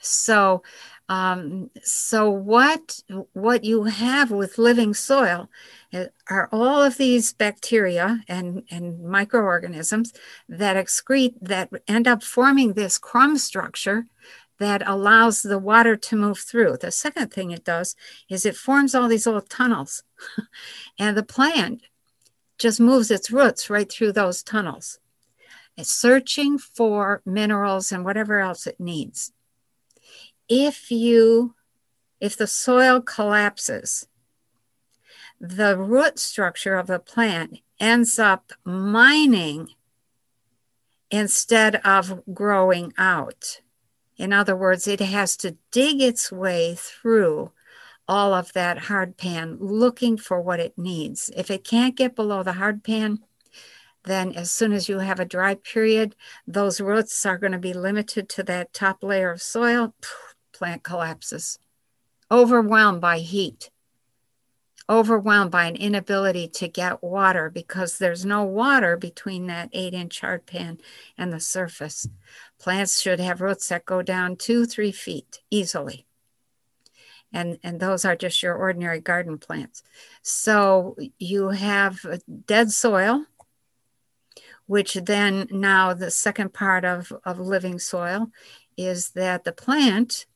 So, 0.06 0.64
um, 1.08 1.70
so 1.84 2.30
what 2.30 3.00
what 3.34 3.64
you 3.64 3.84
have 3.84 4.32
with 4.32 4.58
living 4.58 4.94
soil 4.94 5.50
uh, 5.94 6.06
are 6.30 6.50
all 6.52 6.82
of 6.82 6.98
these 6.98 7.34
bacteria 7.34 8.24
and, 8.28 8.64
and 8.72 9.04
microorganisms 9.04 10.14
that 10.50 10.78
excrete 10.78 11.36
that 11.42 11.70
end 11.88 12.08
up 12.08 12.24
forming 12.24 12.74
this 12.74 12.98
crumb 12.98 13.38
structure 13.38 14.06
that 14.58 14.82
allows 14.88 15.44
the 15.44 15.60
water 15.60 15.96
to 15.96 16.16
move 16.16 16.40
through. 16.40 16.78
The 16.78 16.92
second 16.92 17.32
thing 17.32 17.52
it 17.52 17.66
does 17.66 17.96
is 18.30 18.46
it 18.46 18.56
forms 18.56 18.96
all 18.96 19.08
these 19.08 19.26
little 19.28 19.42
tunnels, 19.42 20.04
and 21.00 21.16
the 21.16 21.24
plant 21.24 21.84
just 22.58 22.80
moves 22.80 23.12
its 23.12 23.30
roots 23.30 23.70
right 23.70 23.92
through 23.92 24.14
those 24.14 24.42
tunnels. 24.42 25.00
It's 25.78 25.92
searching 25.92 26.58
for 26.58 27.22
minerals 27.26 27.92
and 27.92 28.06
whatever 28.06 28.40
else 28.40 28.66
it 28.66 28.80
needs 28.80 29.34
if 30.48 30.92
you 30.92 31.56
if 32.20 32.38
the 32.38 32.48
soil 32.48 33.02
collapses 33.02 34.08
the 35.40 35.78
root 35.78 36.18
structure 36.18 36.76
of 36.76 36.88
the 36.88 37.00
plant 37.00 37.60
ends 37.80 38.18
up 38.18 38.54
mining 38.64 39.68
instead 41.12 41.76
of 41.78 42.24
growing 42.34 42.94
out 42.98 43.62
in 44.18 44.32
other 44.32 44.56
words 44.56 44.88
it 44.88 45.00
has 45.00 45.36
to 45.36 45.58
dig 45.72 46.02
its 46.02 46.32
way 46.32 46.76
through 46.78 47.52
all 48.08 48.34
of 48.34 48.54
that 48.54 48.78
hard 48.78 49.18
pan, 49.18 49.58
looking 49.60 50.18
for 50.18 50.40
what 50.40 50.60
it 50.60 50.78
needs. 50.78 51.32
If 51.36 51.50
it 51.50 51.64
can't 51.64 51.96
get 51.96 52.16
below 52.16 52.44
the 52.44 52.54
hard 52.54 52.84
pan, 52.84 53.20
then 54.04 54.34
as 54.34 54.52
soon 54.52 54.74
as 54.74 54.88
you 54.88 55.00
have 55.00 55.20
a 55.20 55.26
dry 55.26 55.56
period, 55.56 56.16
those 56.46 56.80
roots 56.80 57.26
are 57.26 57.38
going 57.38 57.54
to 57.54 57.58
be 57.58 57.74
limited 57.74 58.30
to 58.30 58.44
that 58.44 58.74
top 58.74 59.04
layer 59.04 59.32
of 59.32 59.42
soil. 59.42 59.96
Plant 60.56 60.84
collapses, 60.84 61.60
overwhelmed 62.32 63.02
by 63.02 63.20
heat, 63.20 63.70
overwhelmed 64.90 65.52
by 65.52 65.66
an 65.66 65.76
inability 65.76 66.48
to 66.48 66.70
get 66.70 67.04
water 67.04 67.50
because 67.50 67.98
there's 67.98 68.24
no 68.24 68.44
water 68.44 68.96
between 68.96 69.48
that 69.48 69.68
eight 69.74 69.94
inch 69.94 70.22
hard 70.22 70.46
pan 70.46 70.78
and 71.18 71.34
the 71.34 71.42
surface. 71.42 72.08
Plants 72.58 73.02
should 73.02 73.20
have 73.20 73.42
roots 73.42 73.68
that 73.68 73.86
go 73.86 74.02
down 74.02 74.38
two, 74.38 74.66
three 74.66 74.94
feet 74.94 75.42
easily. 75.52 76.06
And, 77.34 77.60
and 77.62 77.82
those 77.82 78.06
are 78.06 78.16
just 78.16 78.42
your 78.42 78.56
ordinary 78.56 79.02
garden 79.02 79.38
plants. 79.38 79.84
So 80.22 80.96
you 81.20 81.50
have 81.50 82.00
dead 82.46 82.72
soil, 82.72 83.26
which 84.68 84.94
then 84.94 85.48
now 85.52 85.94
the 85.94 86.12
second 86.12 86.54
part 86.54 86.86
of, 86.86 87.12
of 87.26 87.40
living 87.40 87.78
soil 87.78 88.32
is 88.78 89.10
that 89.12 89.44
the 89.44 89.52
plant 89.52 90.28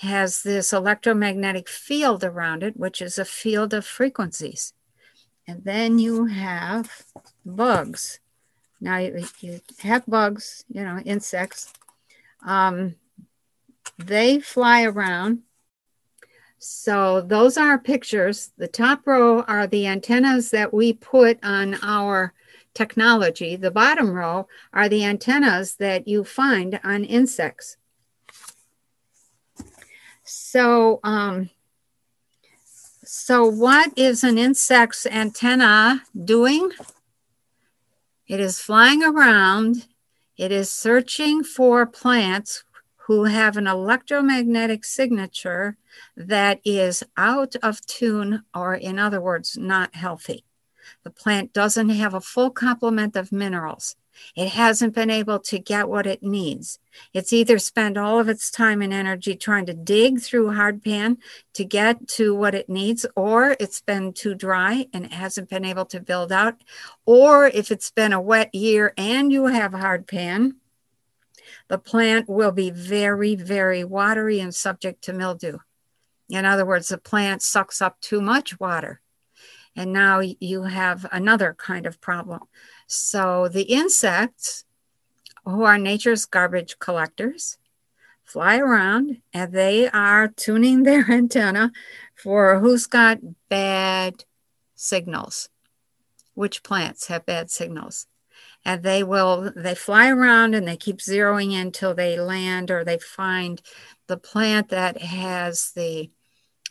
has 0.00 0.42
this 0.42 0.72
electromagnetic 0.72 1.68
field 1.68 2.24
around 2.24 2.62
it, 2.62 2.74
which 2.74 3.02
is 3.02 3.18
a 3.18 3.24
field 3.24 3.74
of 3.74 3.84
frequencies. 3.84 4.72
And 5.46 5.62
then 5.62 5.98
you 5.98 6.24
have 6.24 7.04
bugs. 7.44 8.18
Now 8.80 8.96
you, 8.96 9.26
you 9.40 9.60
have 9.80 10.06
bugs, 10.06 10.64
you 10.70 10.82
know, 10.82 11.00
insects. 11.04 11.70
Um, 12.46 12.94
they 13.98 14.40
fly 14.40 14.84
around. 14.84 15.40
So 16.58 17.20
those 17.20 17.58
are 17.58 17.78
pictures. 17.78 18.52
The 18.56 18.68
top 18.68 19.06
row 19.06 19.42
are 19.42 19.66
the 19.66 19.86
antennas 19.86 20.50
that 20.50 20.72
we 20.72 20.94
put 20.94 21.38
on 21.42 21.76
our 21.82 22.32
technology. 22.72 23.54
The 23.54 23.70
bottom 23.70 24.12
row 24.12 24.48
are 24.72 24.88
the 24.88 25.04
antennas 25.04 25.74
that 25.74 26.08
you 26.08 26.24
find 26.24 26.80
on 26.82 27.04
insects. 27.04 27.76
So, 30.32 31.00
um, 31.02 31.50
so 33.02 33.44
what 33.44 33.90
is 33.98 34.22
an 34.22 34.38
insect's 34.38 35.04
antenna 35.04 36.02
doing? 36.24 36.70
It 38.28 38.38
is 38.38 38.60
flying 38.60 39.02
around. 39.02 39.88
It 40.36 40.52
is 40.52 40.70
searching 40.70 41.42
for 41.42 41.84
plants 41.84 42.62
who 43.08 43.24
have 43.24 43.56
an 43.56 43.66
electromagnetic 43.66 44.84
signature 44.84 45.76
that 46.16 46.60
is 46.64 47.02
out 47.16 47.56
of 47.60 47.84
tune, 47.86 48.44
or 48.54 48.76
in 48.76 49.00
other 49.00 49.20
words, 49.20 49.58
not 49.58 49.96
healthy. 49.96 50.44
The 51.02 51.10
plant 51.10 51.52
doesn't 51.52 51.88
have 51.88 52.14
a 52.14 52.20
full 52.20 52.50
complement 52.50 53.16
of 53.16 53.32
minerals. 53.32 53.96
It 54.36 54.48
hasn't 54.48 54.94
been 54.94 55.10
able 55.10 55.38
to 55.40 55.58
get 55.58 55.88
what 55.88 56.06
it 56.06 56.22
needs. 56.22 56.78
It's 57.12 57.32
either 57.32 57.58
spent 57.58 57.96
all 57.96 58.18
of 58.18 58.28
its 58.28 58.50
time 58.50 58.82
and 58.82 58.92
energy 58.92 59.34
trying 59.34 59.66
to 59.66 59.74
dig 59.74 60.20
through 60.20 60.48
hardpan 60.48 61.18
to 61.54 61.64
get 61.64 62.08
to 62.08 62.34
what 62.34 62.54
it 62.54 62.68
needs, 62.68 63.06
or 63.16 63.56
it's 63.58 63.80
been 63.80 64.12
too 64.12 64.34
dry 64.34 64.86
and 64.92 65.04
it 65.04 65.12
hasn't 65.12 65.48
been 65.48 65.64
able 65.64 65.86
to 65.86 66.00
build 66.00 66.32
out. 66.32 66.62
Or 67.06 67.46
if 67.46 67.70
it's 67.70 67.90
been 67.90 68.12
a 68.12 68.20
wet 68.20 68.54
year 68.54 68.92
and 68.96 69.32
you 69.32 69.46
have 69.46 69.72
hardpan, 69.72 70.52
the 71.68 71.78
plant 71.78 72.28
will 72.28 72.52
be 72.52 72.70
very, 72.70 73.34
very 73.34 73.84
watery 73.84 74.40
and 74.40 74.54
subject 74.54 75.02
to 75.04 75.12
mildew. 75.12 75.58
In 76.28 76.44
other 76.44 76.64
words, 76.64 76.88
the 76.88 76.98
plant 76.98 77.42
sucks 77.42 77.82
up 77.82 78.00
too 78.00 78.20
much 78.20 78.58
water. 78.60 79.00
And 79.76 79.92
now 79.92 80.20
you 80.20 80.62
have 80.62 81.06
another 81.12 81.54
kind 81.56 81.86
of 81.86 82.00
problem. 82.00 82.40
So 82.92 83.46
the 83.46 83.62
insects, 83.62 84.64
who 85.44 85.62
are 85.62 85.78
nature's 85.78 86.24
garbage 86.24 86.80
collectors, 86.80 87.56
fly 88.24 88.58
around 88.58 89.22
and 89.32 89.52
they 89.52 89.88
are 89.88 90.26
tuning 90.26 90.82
their 90.82 91.08
antenna 91.08 91.70
for 92.16 92.58
who's 92.58 92.86
got 92.88 93.20
bad 93.48 94.24
signals, 94.74 95.50
which 96.34 96.64
plants 96.64 97.06
have 97.06 97.24
bad 97.24 97.48
signals. 97.52 98.08
And 98.64 98.82
they 98.82 99.04
will, 99.04 99.52
they 99.54 99.76
fly 99.76 100.08
around 100.08 100.56
and 100.56 100.66
they 100.66 100.76
keep 100.76 100.98
zeroing 100.98 101.52
in 101.52 101.68
until 101.68 101.94
they 101.94 102.18
land 102.18 102.72
or 102.72 102.82
they 102.82 102.98
find 102.98 103.62
the 104.08 104.16
plant 104.16 104.70
that 104.70 105.00
has 105.00 105.70
the 105.76 106.10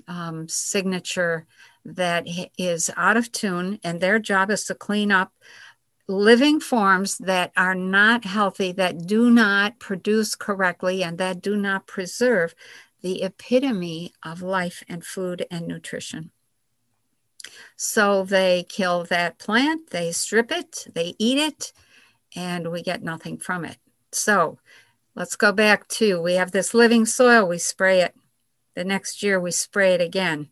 um, 0.10 0.49
signature 0.49 1.47
that 1.86 2.27
is 2.58 2.91
out 2.97 3.15
of 3.15 3.32
tune. 3.32 3.79
And 3.86 4.01
their 4.01 4.19
job 4.19 4.51
is 4.51 4.65
to 4.65 4.75
clean 4.75 5.13
up 5.13 5.32
living 6.09 6.59
forms 6.59 7.19
that 7.19 7.51
are 7.55 7.75
not 7.75 8.25
healthy, 8.25 8.71
that 8.71 9.05
do 9.05 9.29
not 9.29 9.79
produce 9.79 10.33
correctly, 10.33 11.03
and 11.03 11.17
that 11.19 11.41
do 11.41 11.55
not 11.55 11.85
preserve 11.85 12.55
the 13.01 13.21
epitome 13.21 14.11
of 14.23 14.41
life 14.41 14.83
and 14.89 15.05
food 15.05 15.45
and 15.51 15.67
nutrition. 15.67 16.31
So 17.77 18.23
they 18.23 18.65
kill 18.67 19.03
that 19.05 19.37
plant, 19.37 19.91
they 19.91 20.11
strip 20.11 20.51
it, 20.51 20.87
they 20.93 21.15
eat 21.19 21.37
it, 21.37 21.73
and 22.35 22.71
we 22.71 22.81
get 22.81 23.03
nothing 23.03 23.37
from 23.37 23.63
it. 23.63 23.77
So 24.11 24.57
let's 25.15 25.35
go 25.35 25.51
back 25.51 25.87
to 25.89 26.21
we 26.21 26.33
have 26.33 26.51
this 26.51 26.73
living 26.73 27.05
soil, 27.05 27.47
we 27.47 27.59
spray 27.59 28.01
it. 28.01 28.15
The 28.75 28.83
next 28.83 29.21
year, 29.21 29.39
we 29.39 29.51
spray 29.51 29.93
it 29.93 30.01
again. 30.01 30.49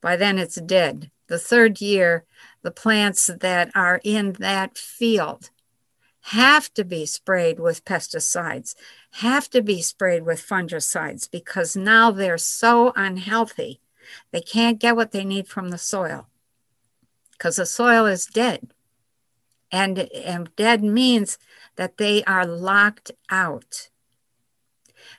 By 0.00 0.16
then, 0.16 0.38
it's 0.38 0.60
dead. 0.60 1.10
The 1.26 1.38
third 1.38 1.80
year, 1.80 2.24
the 2.62 2.70
plants 2.70 3.30
that 3.40 3.70
are 3.74 4.00
in 4.04 4.32
that 4.34 4.76
field 4.76 5.50
have 6.28 6.72
to 6.74 6.84
be 6.84 7.04
sprayed 7.04 7.60
with 7.60 7.84
pesticides, 7.84 8.74
have 9.12 9.50
to 9.50 9.62
be 9.62 9.82
sprayed 9.82 10.24
with 10.24 10.40
fungicides 10.40 11.30
because 11.30 11.76
now 11.76 12.10
they're 12.10 12.38
so 12.38 12.92
unhealthy. 12.96 13.80
They 14.32 14.40
can't 14.40 14.78
get 14.78 14.96
what 14.96 15.12
they 15.12 15.24
need 15.24 15.48
from 15.48 15.68
the 15.68 15.78
soil 15.78 16.28
because 17.32 17.56
the 17.56 17.66
soil 17.66 18.06
is 18.06 18.26
dead. 18.26 18.72
And, 19.70 19.98
and 19.98 20.54
dead 20.56 20.82
means 20.82 21.36
that 21.76 21.98
they 21.98 22.22
are 22.24 22.46
locked 22.46 23.10
out. 23.28 23.88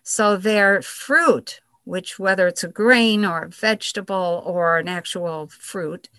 So 0.02 0.38
their 0.38 0.82
fruit, 0.82 1.60
which 1.86 2.20
whether 2.20 2.48
it's 2.48 2.64
a 2.64 2.68
grain 2.68 3.24
or 3.24 3.44
a 3.44 3.50
vegetable 3.50 4.44
or 4.46 4.78
an 4.78 4.88
actual 4.88 5.48
fruit, 5.48 6.10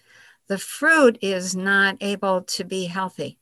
the 0.49 0.59
fruit 0.59 1.19
is 1.21 1.55
not 1.55 1.97
able 2.01 2.43
to 2.43 2.65
be 2.65 2.87
healthy 2.87 3.39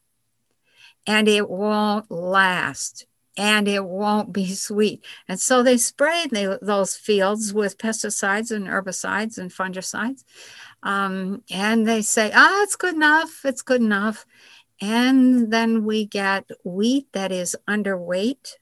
and 1.07 1.29
it 1.29 1.49
won't 1.49 2.11
last 2.11 3.07
and 3.37 3.67
it 3.67 3.85
won't 3.85 4.33
be 4.33 4.55
sweet. 4.55 5.05
And 5.29 5.39
so 5.41 5.63
they 5.63 5.77
spray 5.77 6.27
they, 6.31 6.57
those 6.63 6.97
fields 6.97 7.53
with 7.53 7.79
pesticides 7.79 8.51
and 8.51 8.67
herbicides 8.67 9.39
and 9.39 9.51
fungicides. 9.51 10.25
Um, 10.83 11.43
and 11.51 11.87
they 11.87 12.03
say, 12.03 12.31
ah, 12.35 12.63
it's 12.63 12.77
good 12.77 12.95
enough, 12.95 13.45
it's 13.45 13.63
good 13.63 13.81
enough. 13.81 14.27
And 14.81 15.53
then 15.53 15.85
we 15.85 16.05
get 16.05 16.51
wheat 16.65 17.13
that 17.13 17.33
is 17.33 17.57
underweight. 17.69 18.55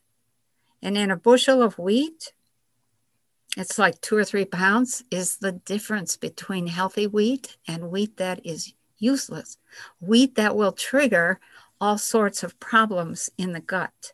And 0.81 0.96
in 0.96 1.11
a 1.11 1.16
bushel 1.16 1.62
of 1.62 1.79
wheat, 1.79 2.33
it's 3.57 3.79
like 3.79 4.01
two 4.01 4.17
or 4.17 4.25
three 4.25 4.47
pounds 4.47 5.05
is 5.11 5.37
the 5.37 5.53
difference 5.53 6.17
between 6.17 6.67
healthy 6.67 7.07
wheat 7.07 7.57
and 7.69 7.91
wheat 7.91 8.17
that 8.17 8.45
is 8.45 8.73
useless. 8.99 9.59
Wheat 10.01 10.37
that 10.37 10.57
will 10.57 10.73
trigger 10.73 11.38
all 11.81 11.99
sorts 11.99 12.43
of 12.43 12.59
problems 12.61 13.29
in 13.37 13.53
the 13.53 13.61
gut, 13.61 14.12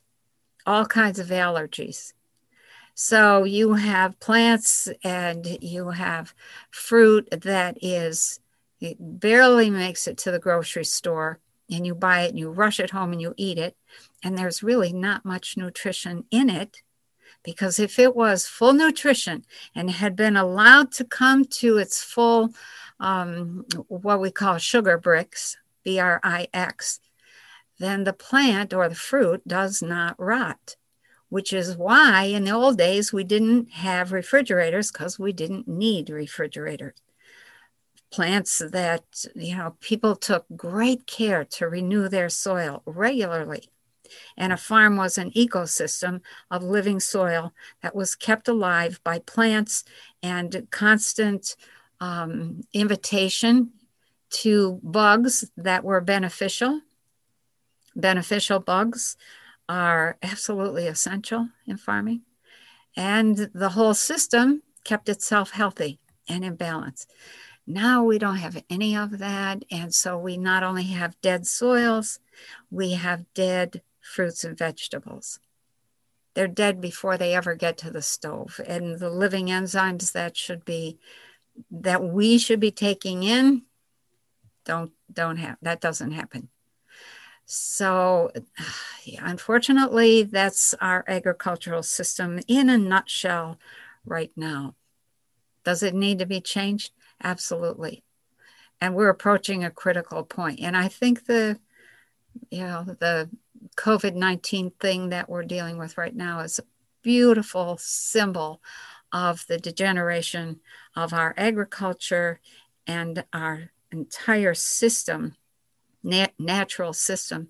all 0.66 0.87
kinds 0.87 1.18
of 1.18 1.29
allergies. 1.29 2.14
So 2.94 3.44
you 3.44 3.74
have 3.74 4.18
plants 4.18 4.88
and 5.05 5.46
you 5.61 5.90
have 5.90 6.35
fruit 6.70 7.29
that 7.31 7.79
is, 7.81 8.40
it 8.81 8.96
barely 8.98 9.70
makes 9.70 10.09
it 10.09 10.18
to 10.18 10.33
the 10.33 10.40
grocery 10.40 10.85
store 10.85 11.38
and 11.70 11.87
you 11.87 11.94
buy 11.94 12.22
it 12.22 12.31
and 12.31 12.38
you 12.38 12.51
rush 12.51 12.81
it 12.81 12.90
home 12.90 13.12
and 13.12 13.20
you 13.20 13.35
eat 13.37 13.59
it. 13.59 13.77
And 14.24 14.37
there's 14.37 14.64
really 14.64 14.92
not 14.92 15.24
much 15.24 15.57
nutrition 15.57 16.24
in 16.33 16.51
it 16.51 16.83
because 17.42 17.79
if 17.79 17.98
it 17.98 18.14
was 18.14 18.46
full 18.46 18.72
nutrition 18.72 19.44
and 19.74 19.90
had 19.90 20.16
been 20.16 20.37
allowed 20.37 20.92
to 20.92 21.05
come 21.05 21.44
to 21.44 21.79
its 21.79 22.03
full, 22.03 22.55
um, 23.01 23.64
what 23.88 24.20
we 24.20 24.31
call 24.31 24.59
sugar 24.59 24.98
Brix, 24.98 25.57
B 25.85 25.98
R 25.98 26.20
I 26.22 26.48
X, 26.53 27.01
then 27.79 28.05
the 28.05 28.12
plant 28.12 28.74
or 28.74 28.88
the 28.88 28.94
fruit 28.94 29.46
does 29.46 29.81
not 29.81 30.18
rot, 30.18 30.77
which 31.29 31.53
is 31.53 31.77
why 31.77 32.24
in 32.24 32.44
the 32.44 32.51
old 32.51 32.77
days 32.77 33.12
we 33.12 33.24
didn't 33.24 33.70
have 33.70 34.12
refrigerators 34.12 34.90
because 34.90 35.18
we 35.18 35.33
didn't 35.33 35.68
need 35.68 36.11
refrigerators. 36.11 36.94
Plants 38.11 38.59
that, 38.59 39.05
you 39.35 39.55
know, 39.57 39.77
people 39.81 40.16
took 40.16 40.46
great 40.57 41.07
care 41.07 41.44
to 41.44 41.68
renew 41.68 42.09
their 42.09 42.31
soil 42.31 42.83
regularly 42.87 43.68
And 44.37 44.53
a 44.53 44.57
farm 44.57 44.97
was 44.97 45.18
an 45.18 45.31
ecosystem 45.33 46.21
of 46.51 46.62
living 46.62 47.01
soil 47.01 47.53
that 47.83 47.94
was 47.94 48.14
kept 48.14 48.49
alive 48.49 49.01
by 49.05 49.21
plants 49.21 49.85
and 50.23 50.66
constant 50.71 51.57
um, 52.01 52.62
invitation 52.73 53.71
to 54.31 54.81
bugs 54.83 55.51
that 55.57 55.85
were 55.85 56.01
beneficial. 56.01 56.81
Beneficial 57.97 58.61
bugs 58.61 59.16
are 59.68 60.16
absolutely 60.23 60.87
essential 60.87 61.49
in 61.66 61.77
farming. 61.77 62.23
And 62.97 63.51
the 63.55 63.71
whole 63.71 63.94
system 63.94 64.62
kept 64.85 65.09
itself 65.09 65.51
healthy 65.51 65.99
and 66.29 66.44
in 66.44 66.57
balance. 66.57 67.07
Now 67.66 68.03
we 68.03 68.18
don't 68.18 68.37
have 68.37 68.62
any 68.71 68.97
of 68.97 69.18
that. 69.18 69.62
And 69.71 69.94
so 69.94 70.18
we 70.18 70.38
not 70.38 70.62
only 70.62 70.85
have 70.85 71.21
dead 71.21 71.47
soils, 71.47 72.18
we 72.71 72.92
have 72.92 73.27
dead 73.35 73.83
fruits 74.09 74.44
and 74.44 74.57
vegetables. 74.57 75.38
They're 76.35 76.49
dead 76.49 76.81
before 76.81 77.16
they 77.16 77.35
ever 77.35 77.55
get 77.55 77.79
to 77.79 77.90
the 77.90 78.03
stove. 78.03 78.61
And 78.66 78.99
the 78.99 79.11
living 79.11 79.47
enzymes 79.47 80.12
that 80.12 80.37
should 80.37 80.64
be 80.64 80.99
that 81.71 82.03
we 82.03 82.38
should 82.38 82.61
be 82.61 82.71
taking 82.71 83.25
in 83.25 83.62
don't 84.64 84.92
don't 85.12 85.38
have 85.38 85.57
that 85.62 85.81
doesn't 85.81 86.12
happen. 86.12 86.49
So 87.47 88.31
unfortunately 89.21 90.23
that's 90.23 90.75
our 90.75 91.05
agricultural 91.09 91.83
system 91.83 92.40
in 92.47 92.68
a 92.68 92.79
nutshell 92.79 93.59
right 94.05 94.31
now. 94.37 94.75
Does 95.64 95.83
it 95.83 95.94
need 95.94 96.18
to 96.21 96.27
be 96.27 96.40
changed? 96.40 96.92
Absolutely. 97.23 98.05
And 98.81 98.94
we're 98.94 99.09
approaching 99.09 99.64
a 99.64 99.71
critical 99.71 100.23
point. 100.23 100.61
And 100.61 100.77
I 100.77 100.88
think 100.88 101.27
the, 101.27 101.59
you 102.51 102.61
know, 102.61 102.85
the 102.85 103.29
COVID 103.78 104.14
19 104.14 104.72
thing 104.80 105.10
that 105.10 105.30
we're 105.30 105.44
dealing 105.44 105.78
with 105.78 105.96
right 105.96 106.14
now 106.14 106.40
is 106.40 106.58
a 106.58 106.64
beautiful 107.02 107.76
symbol 107.78 108.60
of 109.12 109.46
the 109.46 109.56
degeneration 109.56 110.60
of 110.96 111.12
our 111.12 111.32
agriculture 111.36 112.40
and 112.86 113.24
our 113.32 113.70
entire 113.92 114.54
system, 114.54 115.36
nat- 116.02 116.34
natural 116.38 116.92
system, 116.92 117.48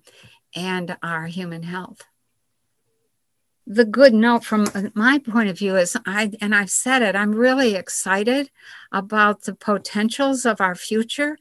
and 0.55 0.97
our 1.01 1.25
human 1.25 1.63
health 1.63 2.05
the 3.71 3.85
good 3.85 4.15
note 4.15 4.43
from 4.43 4.65
my 4.95 5.19
point 5.19 5.47
of 5.47 5.59
view 5.59 5.75
is 5.75 5.95
I, 6.07 6.31
and 6.41 6.55
I've 6.55 6.71
said 6.71 7.03
it, 7.03 7.15
I'm 7.15 7.35
really 7.35 7.75
excited 7.75 8.49
about 8.91 9.43
the 9.43 9.53
potentials 9.53 10.43
of 10.43 10.59
our 10.59 10.73
future. 10.73 11.37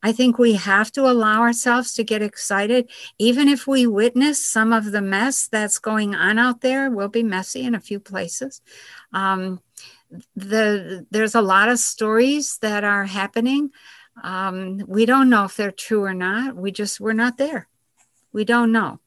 I 0.00 0.12
think 0.12 0.38
we 0.38 0.52
have 0.52 0.92
to 0.92 1.10
allow 1.10 1.40
ourselves 1.40 1.92
to 1.94 2.04
get 2.04 2.22
excited, 2.22 2.88
even 3.18 3.48
if 3.48 3.66
we 3.66 3.88
witness 3.88 4.44
some 4.44 4.72
of 4.72 4.92
the 4.92 5.02
mess 5.02 5.48
that's 5.48 5.80
going 5.80 6.14
on 6.14 6.38
out 6.38 6.60
there. 6.60 6.88
Will 6.88 7.08
be 7.08 7.24
messy 7.24 7.64
in 7.64 7.74
a 7.74 7.80
few 7.80 7.98
places. 7.98 8.62
Um, 9.12 9.60
the 10.36 11.04
there's 11.10 11.34
a 11.34 11.42
lot 11.42 11.68
of 11.68 11.80
stories 11.80 12.58
that 12.58 12.84
are 12.84 13.06
happening. 13.06 13.70
Um, 14.22 14.84
we 14.86 15.04
don't 15.04 15.30
know 15.30 15.46
if 15.46 15.56
they're 15.56 15.72
true 15.72 16.04
or 16.04 16.14
not. 16.14 16.54
We 16.54 16.70
just 16.70 17.00
we're 17.00 17.12
not 17.12 17.38
there. 17.38 17.66
We 18.32 18.44
don't 18.44 18.70
know. 18.70 19.00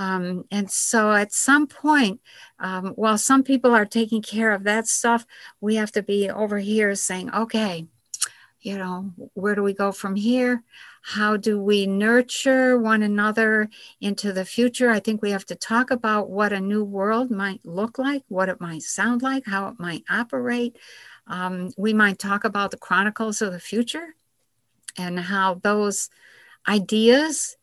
Um, 0.00 0.46
and 0.50 0.70
so 0.70 1.12
at 1.12 1.30
some 1.30 1.66
point, 1.66 2.22
um, 2.58 2.94
while 2.96 3.18
some 3.18 3.42
people 3.42 3.74
are 3.74 3.84
taking 3.84 4.22
care 4.22 4.50
of 4.52 4.64
that 4.64 4.86
stuff, 4.86 5.26
we 5.60 5.74
have 5.74 5.92
to 5.92 6.02
be 6.02 6.30
over 6.30 6.58
here 6.58 6.94
saying, 6.94 7.30
okay, 7.34 7.86
you 8.62 8.78
know, 8.78 9.12
where 9.34 9.54
do 9.54 9.62
we 9.62 9.74
go 9.74 9.92
from 9.92 10.16
here? 10.16 10.62
How 11.02 11.36
do 11.36 11.60
we 11.60 11.86
nurture 11.86 12.78
one 12.78 13.02
another 13.02 13.68
into 14.00 14.32
the 14.32 14.46
future? 14.46 14.88
I 14.88 15.00
think 15.00 15.20
we 15.20 15.32
have 15.32 15.44
to 15.46 15.54
talk 15.54 15.90
about 15.90 16.30
what 16.30 16.54
a 16.54 16.60
new 16.60 16.82
world 16.82 17.30
might 17.30 17.60
look 17.62 17.98
like, 17.98 18.22
what 18.28 18.48
it 18.48 18.58
might 18.60 18.82
sound 18.82 19.20
like, 19.20 19.44
how 19.44 19.68
it 19.68 19.74
might 19.78 20.04
operate. 20.08 20.78
Um, 21.26 21.72
we 21.76 21.92
might 21.92 22.18
talk 22.18 22.44
about 22.44 22.70
the 22.70 22.78
chronicles 22.78 23.42
of 23.42 23.52
the 23.52 23.60
future 23.60 24.14
and 24.96 25.20
how 25.20 25.60
those 25.62 26.08
ideas 26.66 27.58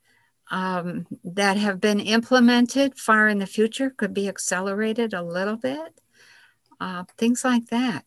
um, 0.52 1.08
that 1.24 1.58
have 1.58 1.82
been 1.82 2.00
implemented 2.00 2.98
far 2.98 3.28
in 3.28 3.40
the 3.40 3.46
future 3.46 3.90
could 3.90 4.14
be 4.14 4.28
accelerated 4.28 5.14
a 5.14 5.22
little 5.22 5.58
bit. 5.58 6.00
Uh, 6.80 7.04
things 7.18 7.44
like 7.44 7.68
that. 7.68 8.06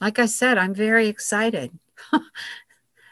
Like 0.00 0.18
I 0.18 0.26
said, 0.26 0.58
I'm 0.58 0.74
very 0.74 1.08
excited. 1.08 1.78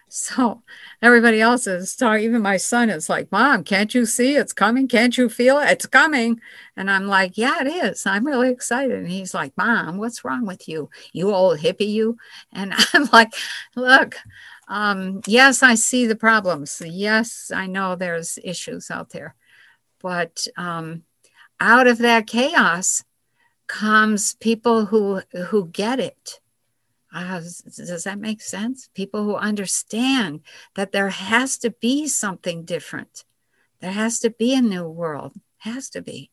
so 0.08 0.62
everybody 1.02 1.40
else 1.40 1.66
is 1.66 1.96
talking, 1.96 2.24
even 2.24 2.42
my 2.42 2.56
son 2.56 2.90
is 2.90 3.08
like, 3.08 3.32
Mom, 3.32 3.64
can't 3.64 3.94
you 3.94 4.06
see 4.06 4.36
it's 4.36 4.52
coming? 4.52 4.86
Can't 4.86 5.16
you 5.16 5.28
feel 5.28 5.58
it? 5.58 5.70
It's 5.70 5.86
coming. 5.86 6.40
And 6.76 6.90
I'm 6.90 7.06
like, 7.06 7.36
Yeah, 7.36 7.62
it 7.62 7.66
is. 7.66 8.06
I'm 8.06 8.26
really 8.26 8.50
excited. 8.50 8.98
And 8.98 9.10
he's 9.10 9.34
like, 9.34 9.52
Mom, 9.56 9.96
what's 9.96 10.24
wrong 10.24 10.46
with 10.46 10.68
you? 10.68 10.90
You 11.12 11.34
old 11.34 11.58
hippie, 11.58 11.88
you. 11.88 12.16
And 12.52 12.74
I'm 12.92 13.08
like, 13.12 13.34
Look, 13.74 14.16
um, 14.68 15.20
yes, 15.26 15.62
I 15.62 15.74
see 15.74 16.06
the 16.06 16.16
problems. 16.16 16.80
Yes, 16.84 17.50
I 17.54 17.66
know 17.66 17.94
there's 17.94 18.38
issues 18.42 18.90
out 18.90 19.10
there. 19.10 19.34
But 20.00 20.46
um, 20.56 21.02
out 21.60 21.86
of 21.86 21.98
that 21.98 22.26
chaos 22.26 23.04
comes 23.66 24.34
people 24.34 24.86
who 24.86 25.22
who 25.48 25.68
get 25.68 26.00
it. 26.00 26.40
Uh, 27.12 27.40
does 27.40 28.02
that 28.04 28.18
make 28.18 28.42
sense? 28.42 28.88
People 28.92 29.22
who 29.22 29.36
understand 29.36 30.40
that 30.74 30.90
there 30.90 31.10
has 31.10 31.56
to 31.58 31.70
be 31.70 32.08
something 32.08 32.64
different. 32.64 33.24
There 33.80 33.92
has 33.92 34.18
to 34.20 34.30
be 34.30 34.52
a 34.54 34.60
new 34.60 34.88
world. 34.88 35.32
Has 35.58 35.88
to 35.90 36.02
be. 36.02 36.30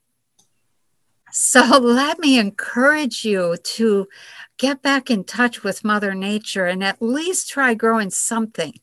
So 1.31 1.61
let 1.79 2.19
me 2.19 2.37
encourage 2.37 3.25
you 3.25 3.57
to 3.57 4.07
get 4.57 4.81
back 4.81 5.09
in 5.09 5.23
touch 5.23 5.63
with 5.63 5.83
Mother 5.83 6.13
Nature 6.13 6.65
and 6.65 6.83
at 6.83 7.01
least 7.01 7.49
try 7.49 7.73
growing 7.73 8.09
something. 8.09 8.73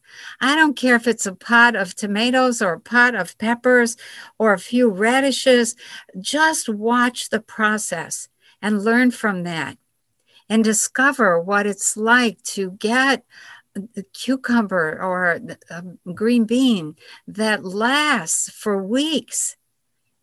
I 0.41 0.57
don't 0.57 0.77
care 0.77 0.97
if 0.97 1.07
it's 1.07 1.27
a 1.27 1.35
pot 1.35 1.77
of 1.77 1.95
tomatoes 1.95 2.61
or 2.61 2.75
a 2.75 2.81
pot 2.81 3.15
of 3.15 3.39
peppers 3.39 3.97
or 4.39 4.53
a 4.53 4.59
few 4.59 4.89
radishes, 4.89 5.77
just 6.21 6.69
watch 6.69 7.29
the 7.29 7.41
process 7.41 8.29
and 8.61 8.83
learn 8.83 9.11
from 9.13 9.45
that 9.45 9.79
and 10.49 10.65
discover 10.65 11.41
what 11.41 11.67
it's 11.67 11.97
like 11.97 12.43
to 12.43 12.73
get 12.73 13.25
a 13.97 14.03
cucumber 14.13 14.99
or 15.01 15.33
a 15.33 15.41
um, 15.71 15.99
green 16.15 16.45
bean 16.45 16.97
that 17.29 17.65
lasts 17.65 18.51
for 18.51 18.83
weeks 18.83 19.57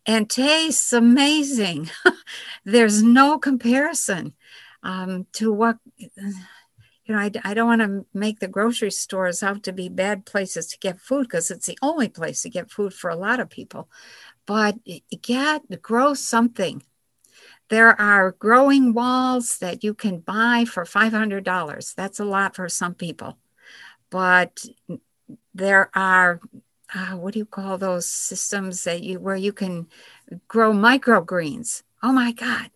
and 0.05 0.29
tastes 0.29 0.93
amazing. 0.93 1.89
There's 2.65 3.01
no 3.01 3.37
comparison 3.37 4.33
um, 4.83 5.25
to 5.33 5.51
what, 5.51 5.77
you 5.97 6.09
know, 7.07 7.17
I, 7.17 7.31
I 7.43 7.53
don't 7.53 7.67
want 7.67 7.81
to 7.81 8.05
make 8.13 8.39
the 8.39 8.47
grocery 8.47 8.91
stores 8.91 9.41
out 9.43 9.63
to 9.63 9.73
be 9.73 9.89
bad 9.89 10.25
places 10.25 10.67
to 10.67 10.79
get 10.79 10.99
food 10.99 11.23
because 11.23 11.51
it's 11.51 11.67
the 11.67 11.77
only 11.81 12.09
place 12.09 12.41
to 12.43 12.49
get 12.49 12.71
food 12.71 12.93
for 12.93 13.09
a 13.09 13.15
lot 13.15 13.39
of 13.39 13.49
people. 13.49 13.89
But 14.45 14.77
get, 15.21 15.81
grow 15.81 16.13
something. 16.13 16.83
There 17.69 17.99
are 17.99 18.31
growing 18.33 18.93
walls 18.93 19.57
that 19.57 19.83
you 19.83 19.95
can 19.95 20.19
buy 20.19 20.65
for 20.65 20.85
$500. 20.85 21.95
That's 21.95 22.19
a 22.19 22.25
lot 22.25 22.55
for 22.55 22.69
some 22.69 22.93
people. 22.93 23.37
But 24.11 24.63
there 25.55 25.89
are 25.95 26.39
uh, 26.93 27.15
what 27.17 27.33
do 27.33 27.39
you 27.39 27.45
call 27.45 27.77
those 27.77 28.05
systems 28.05 28.83
that 28.83 29.01
you 29.01 29.19
where 29.19 29.35
you 29.35 29.53
can 29.53 29.87
grow 30.47 30.71
microgreens? 30.71 31.83
Oh 32.03 32.11
my 32.11 32.31
God, 32.31 32.69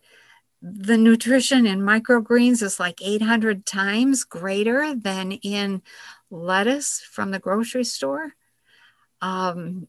the 0.62 0.96
nutrition 0.96 1.66
in 1.66 1.80
microgreens 1.80 2.62
is 2.62 2.80
like 2.80 3.00
800 3.02 3.64
times 3.64 4.24
greater 4.24 4.94
than 4.94 5.32
in 5.32 5.82
lettuce 6.30 7.00
from 7.00 7.30
the 7.30 7.38
grocery 7.38 7.84
store. 7.84 8.34
Um, 9.22 9.88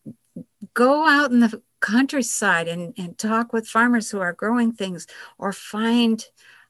go 0.73 1.07
out 1.07 1.31
in 1.31 1.39
the 1.39 1.61
countryside 1.79 2.67
and, 2.67 2.93
and 2.97 3.17
talk 3.17 3.51
with 3.51 3.67
farmers 3.67 4.11
who 4.11 4.19
are 4.19 4.33
growing 4.33 4.71
things 4.71 5.07
or 5.37 5.51
find 5.51 6.23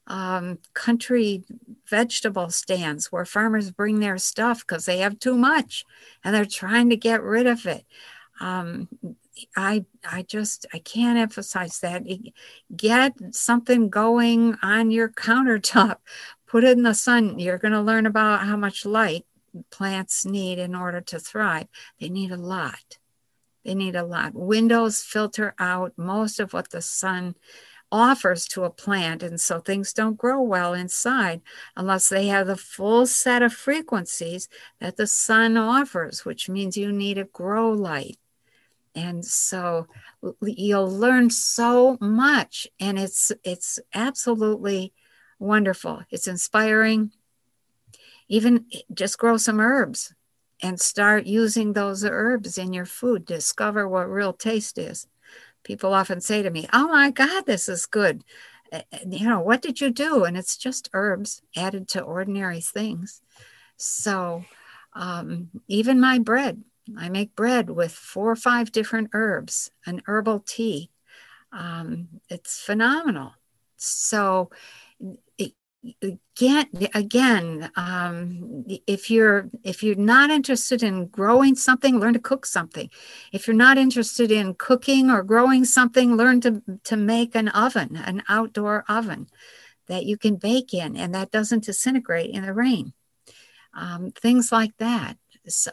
um, 0.06 0.58
country 0.74 1.44
vegetable 1.88 2.50
stands 2.50 3.12
where 3.12 3.24
farmers 3.24 3.70
bring 3.70 4.00
their 4.00 4.18
stuff 4.18 4.60
because 4.60 4.84
they 4.84 4.98
have 4.98 5.18
too 5.18 5.36
much 5.36 5.84
and 6.24 6.34
they're 6.34 6.44
trying 6.44 6.90
to 6.90 6.96
get 6.96 7.22
rid 7.22 7.46
of 7.46 7.66
it. 7.66 7.84
Um, 8.40 8.88
I 9.56 9.84
I 10.04 10.22
just 10.22 10.66
I 10.72 10.78
can't 10.78 11.18
emphasize 11.18 11.80
that. 11.80 12.02
Get 12.74 13.14
something 13.34 13.88
going 13.88 14.56
on 14.62 14.90
your 14.90 15.08
countertop. 15.08 15.96
Put 16.46 16.64
it 16.64 16.76
in 16.76 16.82
the 16.82 16.94
sun. 16.94 17.38
You're 17.38 17.58
going 17.58 17.72
to 17.72 17.80
learn 17.80 18.04
about 18.04 18.40
how 18.40 18.56
much 18.56 18.84
light 18.84 19.24
plants 19.70 20.26
need 20.26 20.58
in 20.58 20.74
order 20.74 21.00
to 21.00 21.18
thrive. 21.18 21.66
They 21.98 22.10
need 22.10 22.30
a 22.30 22.36
lot. 22.36 22.98
They 23.64 23.74
need 23.74 23.96
a 23.96 24.04
lot. 24.04 24.34
Windows 24.34 25.00
filter 25.00 25.54
out 25.58 25.92
most 25.96 26.40
of 26.40 26.52
what 26.52 26.70
the 26.70 26.82
sun 26.82 27.36
offers 27.92 28.46
to 28.48 28.64
a 28.64 28.70
plant. 28.70 29.22
And 29.22 29.40
so 29.40 29.60
things 29.60 29.92
don't 29.94 30.18
grow 30.18 30.42
well 30.42 30.74
inside 30.74 31.42
unless 31.76 32.08
they 32.10 32.28
have 32.28 32.48
the 32.48 32.56
full 32.56 33.06
set 33.06 33.42
of 33.42 33.54
frequencies 33.54 34.48
that 34.80 34.96
the 34.96 35.06
sun 35.06 35.56
offers, 35.58 36.24
which 36.24 36.48
means 36.48 36.76
you 36.76 36.92
need 36.92 37.18
a 37.18 37.24
grow 37.24 37.70
light. 37.72 38.18
and 38.94 39.24
so 39.24 39.86
you'll 40.42 40.90
learn 40.90 41.30
so 41.30 41.96
much 42.00 42.68
and 42.80 42.98
it's 42.98 43.32
it's 43.44 43.80
absolutely 43.94 44.92
wonderful 45.38 46.02
it's 46.10 46.28
inspiring 46.28 47.10
even 48.28 48.66
eh, 48.72 48.80
just 48.94 49.18
grow 49.18 49.36
some 49.36 49.60
herbs 49.60 50.14
and 50.62 50.80
start 50.80 51.26
using 51.26 51.72
those 51.72 52.04
herbs 52.04 52.58
in 52.58 52.72
your 52.72 52.86
food 52.86 53.24
discover 53.24 53.88
what 53.88 54.10
real 54.10 54.32
taste 54.32 54.78
is 54.78 55.06
people 55.62 55.92
often 55.92 56.20
say 56.20 56.42
to 56.42 56.50
me 56.50 56.68
oh 56.72 56.88
my 56.88 57.10
god 57.10 57.46
this 57.46 57.68
is 57.68 57.86
good 57.86 58.24
you 59.06 59.28
know 59.28 59.40
what 59.40 59.62
did 59.62 59.80
you 59.80 59.90
do 59.90 60.24
and 60.24 60.36
it's 60.36 60.56
just 60.56 60.88
herbs 60.94 61.42
added 61.56 61.88
to 61.88 62.00
ordinary 62.00 62.60
things 62.60 63.20
so 63.76 64.44
um, 64.94 65.48
even 65.68 66.00
my 66.00 66.18
bread 66.18 66.62
I 66.96 67.08
make 67.08 67.36
bread 67.36 67.70
with 67.70 67.92
four 67.92 68.30
or 68.30 68.36
five 68.36 68.72
different 68.72 69.10
herbs, 69.12 69.70
an 69.86 70.02
herbal 70.06 70.40
tea. 70.46 70.90
Um, 71.52 72.08
it's 72.28 72.60
phenomenal. 72.60 73.32
So, 73.76 74.50
again, 76.02 76.66
again, 76.94 77.70
um, 77.76 78.64
if 78.86 79.10
you're 79.10 79.48
if 79.64 79.82
you're 79.82 79.96
not 79.96 80.30
interested 80.30 80.82
in 80.82 81.06
growing 81.06 81.54
something, 81.54 81.98
learn 81.98 82.12
to 82.14 82.20
cook 82.20 82.46
something. 82.46 82.88
If 83.32 83.46
you're 83.46 83.56
not 83.56 83.78
interested 83.78 84.30
in 84.30 84.54
cooking 84.54 85.10
or 85.10 85.22
growing 85.22 85.64
something, 85.64 86.16
learn 86.16 86.40
to 86.42 86.62
to 86.84 86.96
make 86.96 87.34
an 87.34 87.48
oven, 87.48 87.96
an 87.96 88.22
outdoor 88.28 88.84
oven 88.88 89.28
that 89.88 90.04
you 90.06 90.16
can 90.16 90.36
bake 90.36 90.72
in, 90.72 90.96
and 90.96 91.14
that 91.14 91.30
doesn't 91.30 91.64
disintegrate 91.64 92.30
in 92.30 92.46
the 92.46 92.54
rain. 92.54 92.92
Um, 93.74 94.10
things 94.10 94.52
like 94.52 94.76
that 94.78 95.16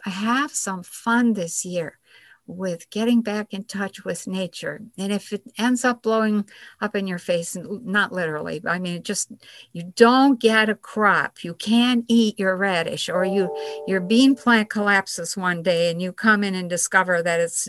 have 0.04 0.50
some 0.50 0.82
fun 0.82 1.34
this 1.34 1.64
year 1.64 1.99
with 2.46 2.90
getting 2.90 3.22
back 3.22 3.52
in 3.52 3.64
touch 3.64 4.04
with 4.04 4.26
nature. 4.26 4.80
And 4.98 5.12
if 5.12 5.32
it 5.32 5.42
ends 5.58 5.84
up 5.84 6.02
blowing 6.02 6.48
up 6.80 6.96
in 6.96 7.06
your 7.06 7.18
face, 7.18 7.56
not 7.56 8.12
literally, 8.12 8.62
I 8.66 8.78
mean, 8.78 9.02
just 9.02 9.30
you 9.72 9.92
don't 9.94 10.40
get 10.40 10.68
a 10.68 10.74
crop, 10.74 11.44
you 11.44 11.54
can't 11.54 12.04
eat 12.08 12.38
your 12.38 12.56
radish, 12.56 13.08
or 13.08 13.24
you 13.24 13.54
your 13.86 14.00
bean 14.00 14.34
plant 14.34 14.70
collapses 14.70 15.36
one 15.36 15.62
day 15.62 15.90
and 15.90 16.02
you 16.02 16.12
come 16.12 16.42
in 16.42 16.54
and 16.54 16.68
discover 16.68 17.22
that 17.22 17.40
it's 17.40 17.68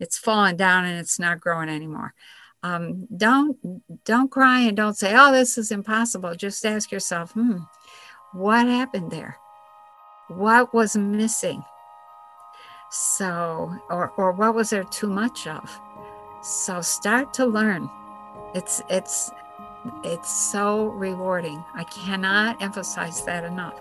it's 0.00 0.18
fallen 0.18 0.56
down 0.56 0.84
and 0.84 0.98
it's 0.98 1.18
not 1.18 1.40
growing 1.40 1.68
anymore. 1.68 2.14
Um, 2.62 3.06
don't 3.16 3.56
don't 4.04 4.30
cry 4.30 4.60
and 4.60 4.76
don't 4.76 4.96
say, 4.96 5.14
"Oh, 5.16 5.32
this 5.32 5.56
is 5.56 5.70
impossible." 5.70 6.34
Just 6.34 6.66
ask 6.66 6.90
yourself, 6.90 7.32
"Hmm, 7.32 7.58
what 8.32 8.66
happened 8.66 9.10
there?" 9.10 9.38
what 10.28 10.74
was 10.74 10.96
missing 10.96 11.62
so 12.96 13.74
or 13.90 14.12
or 14.16 14.32
what 14.32 14.54
was 14.54 14.70
there 14.70 14.84
too 14.84 15.08
much 15.08 15.46
of? 15.46 15.80
So 16.42 16.80
start 16.80 17.32
to 17.34 17.46
learn. 17.46 17.90
It's 18.54 18.82
it's 18.88 19.30
it's 20.02 20.30
so 20.30 20.86
rewarding. 20.88 21.64
I 21.74 21.84
cannot 21.84 22.60
emphasize 22.60 23.24
that 23.24 23.44
enough 23.44 23.80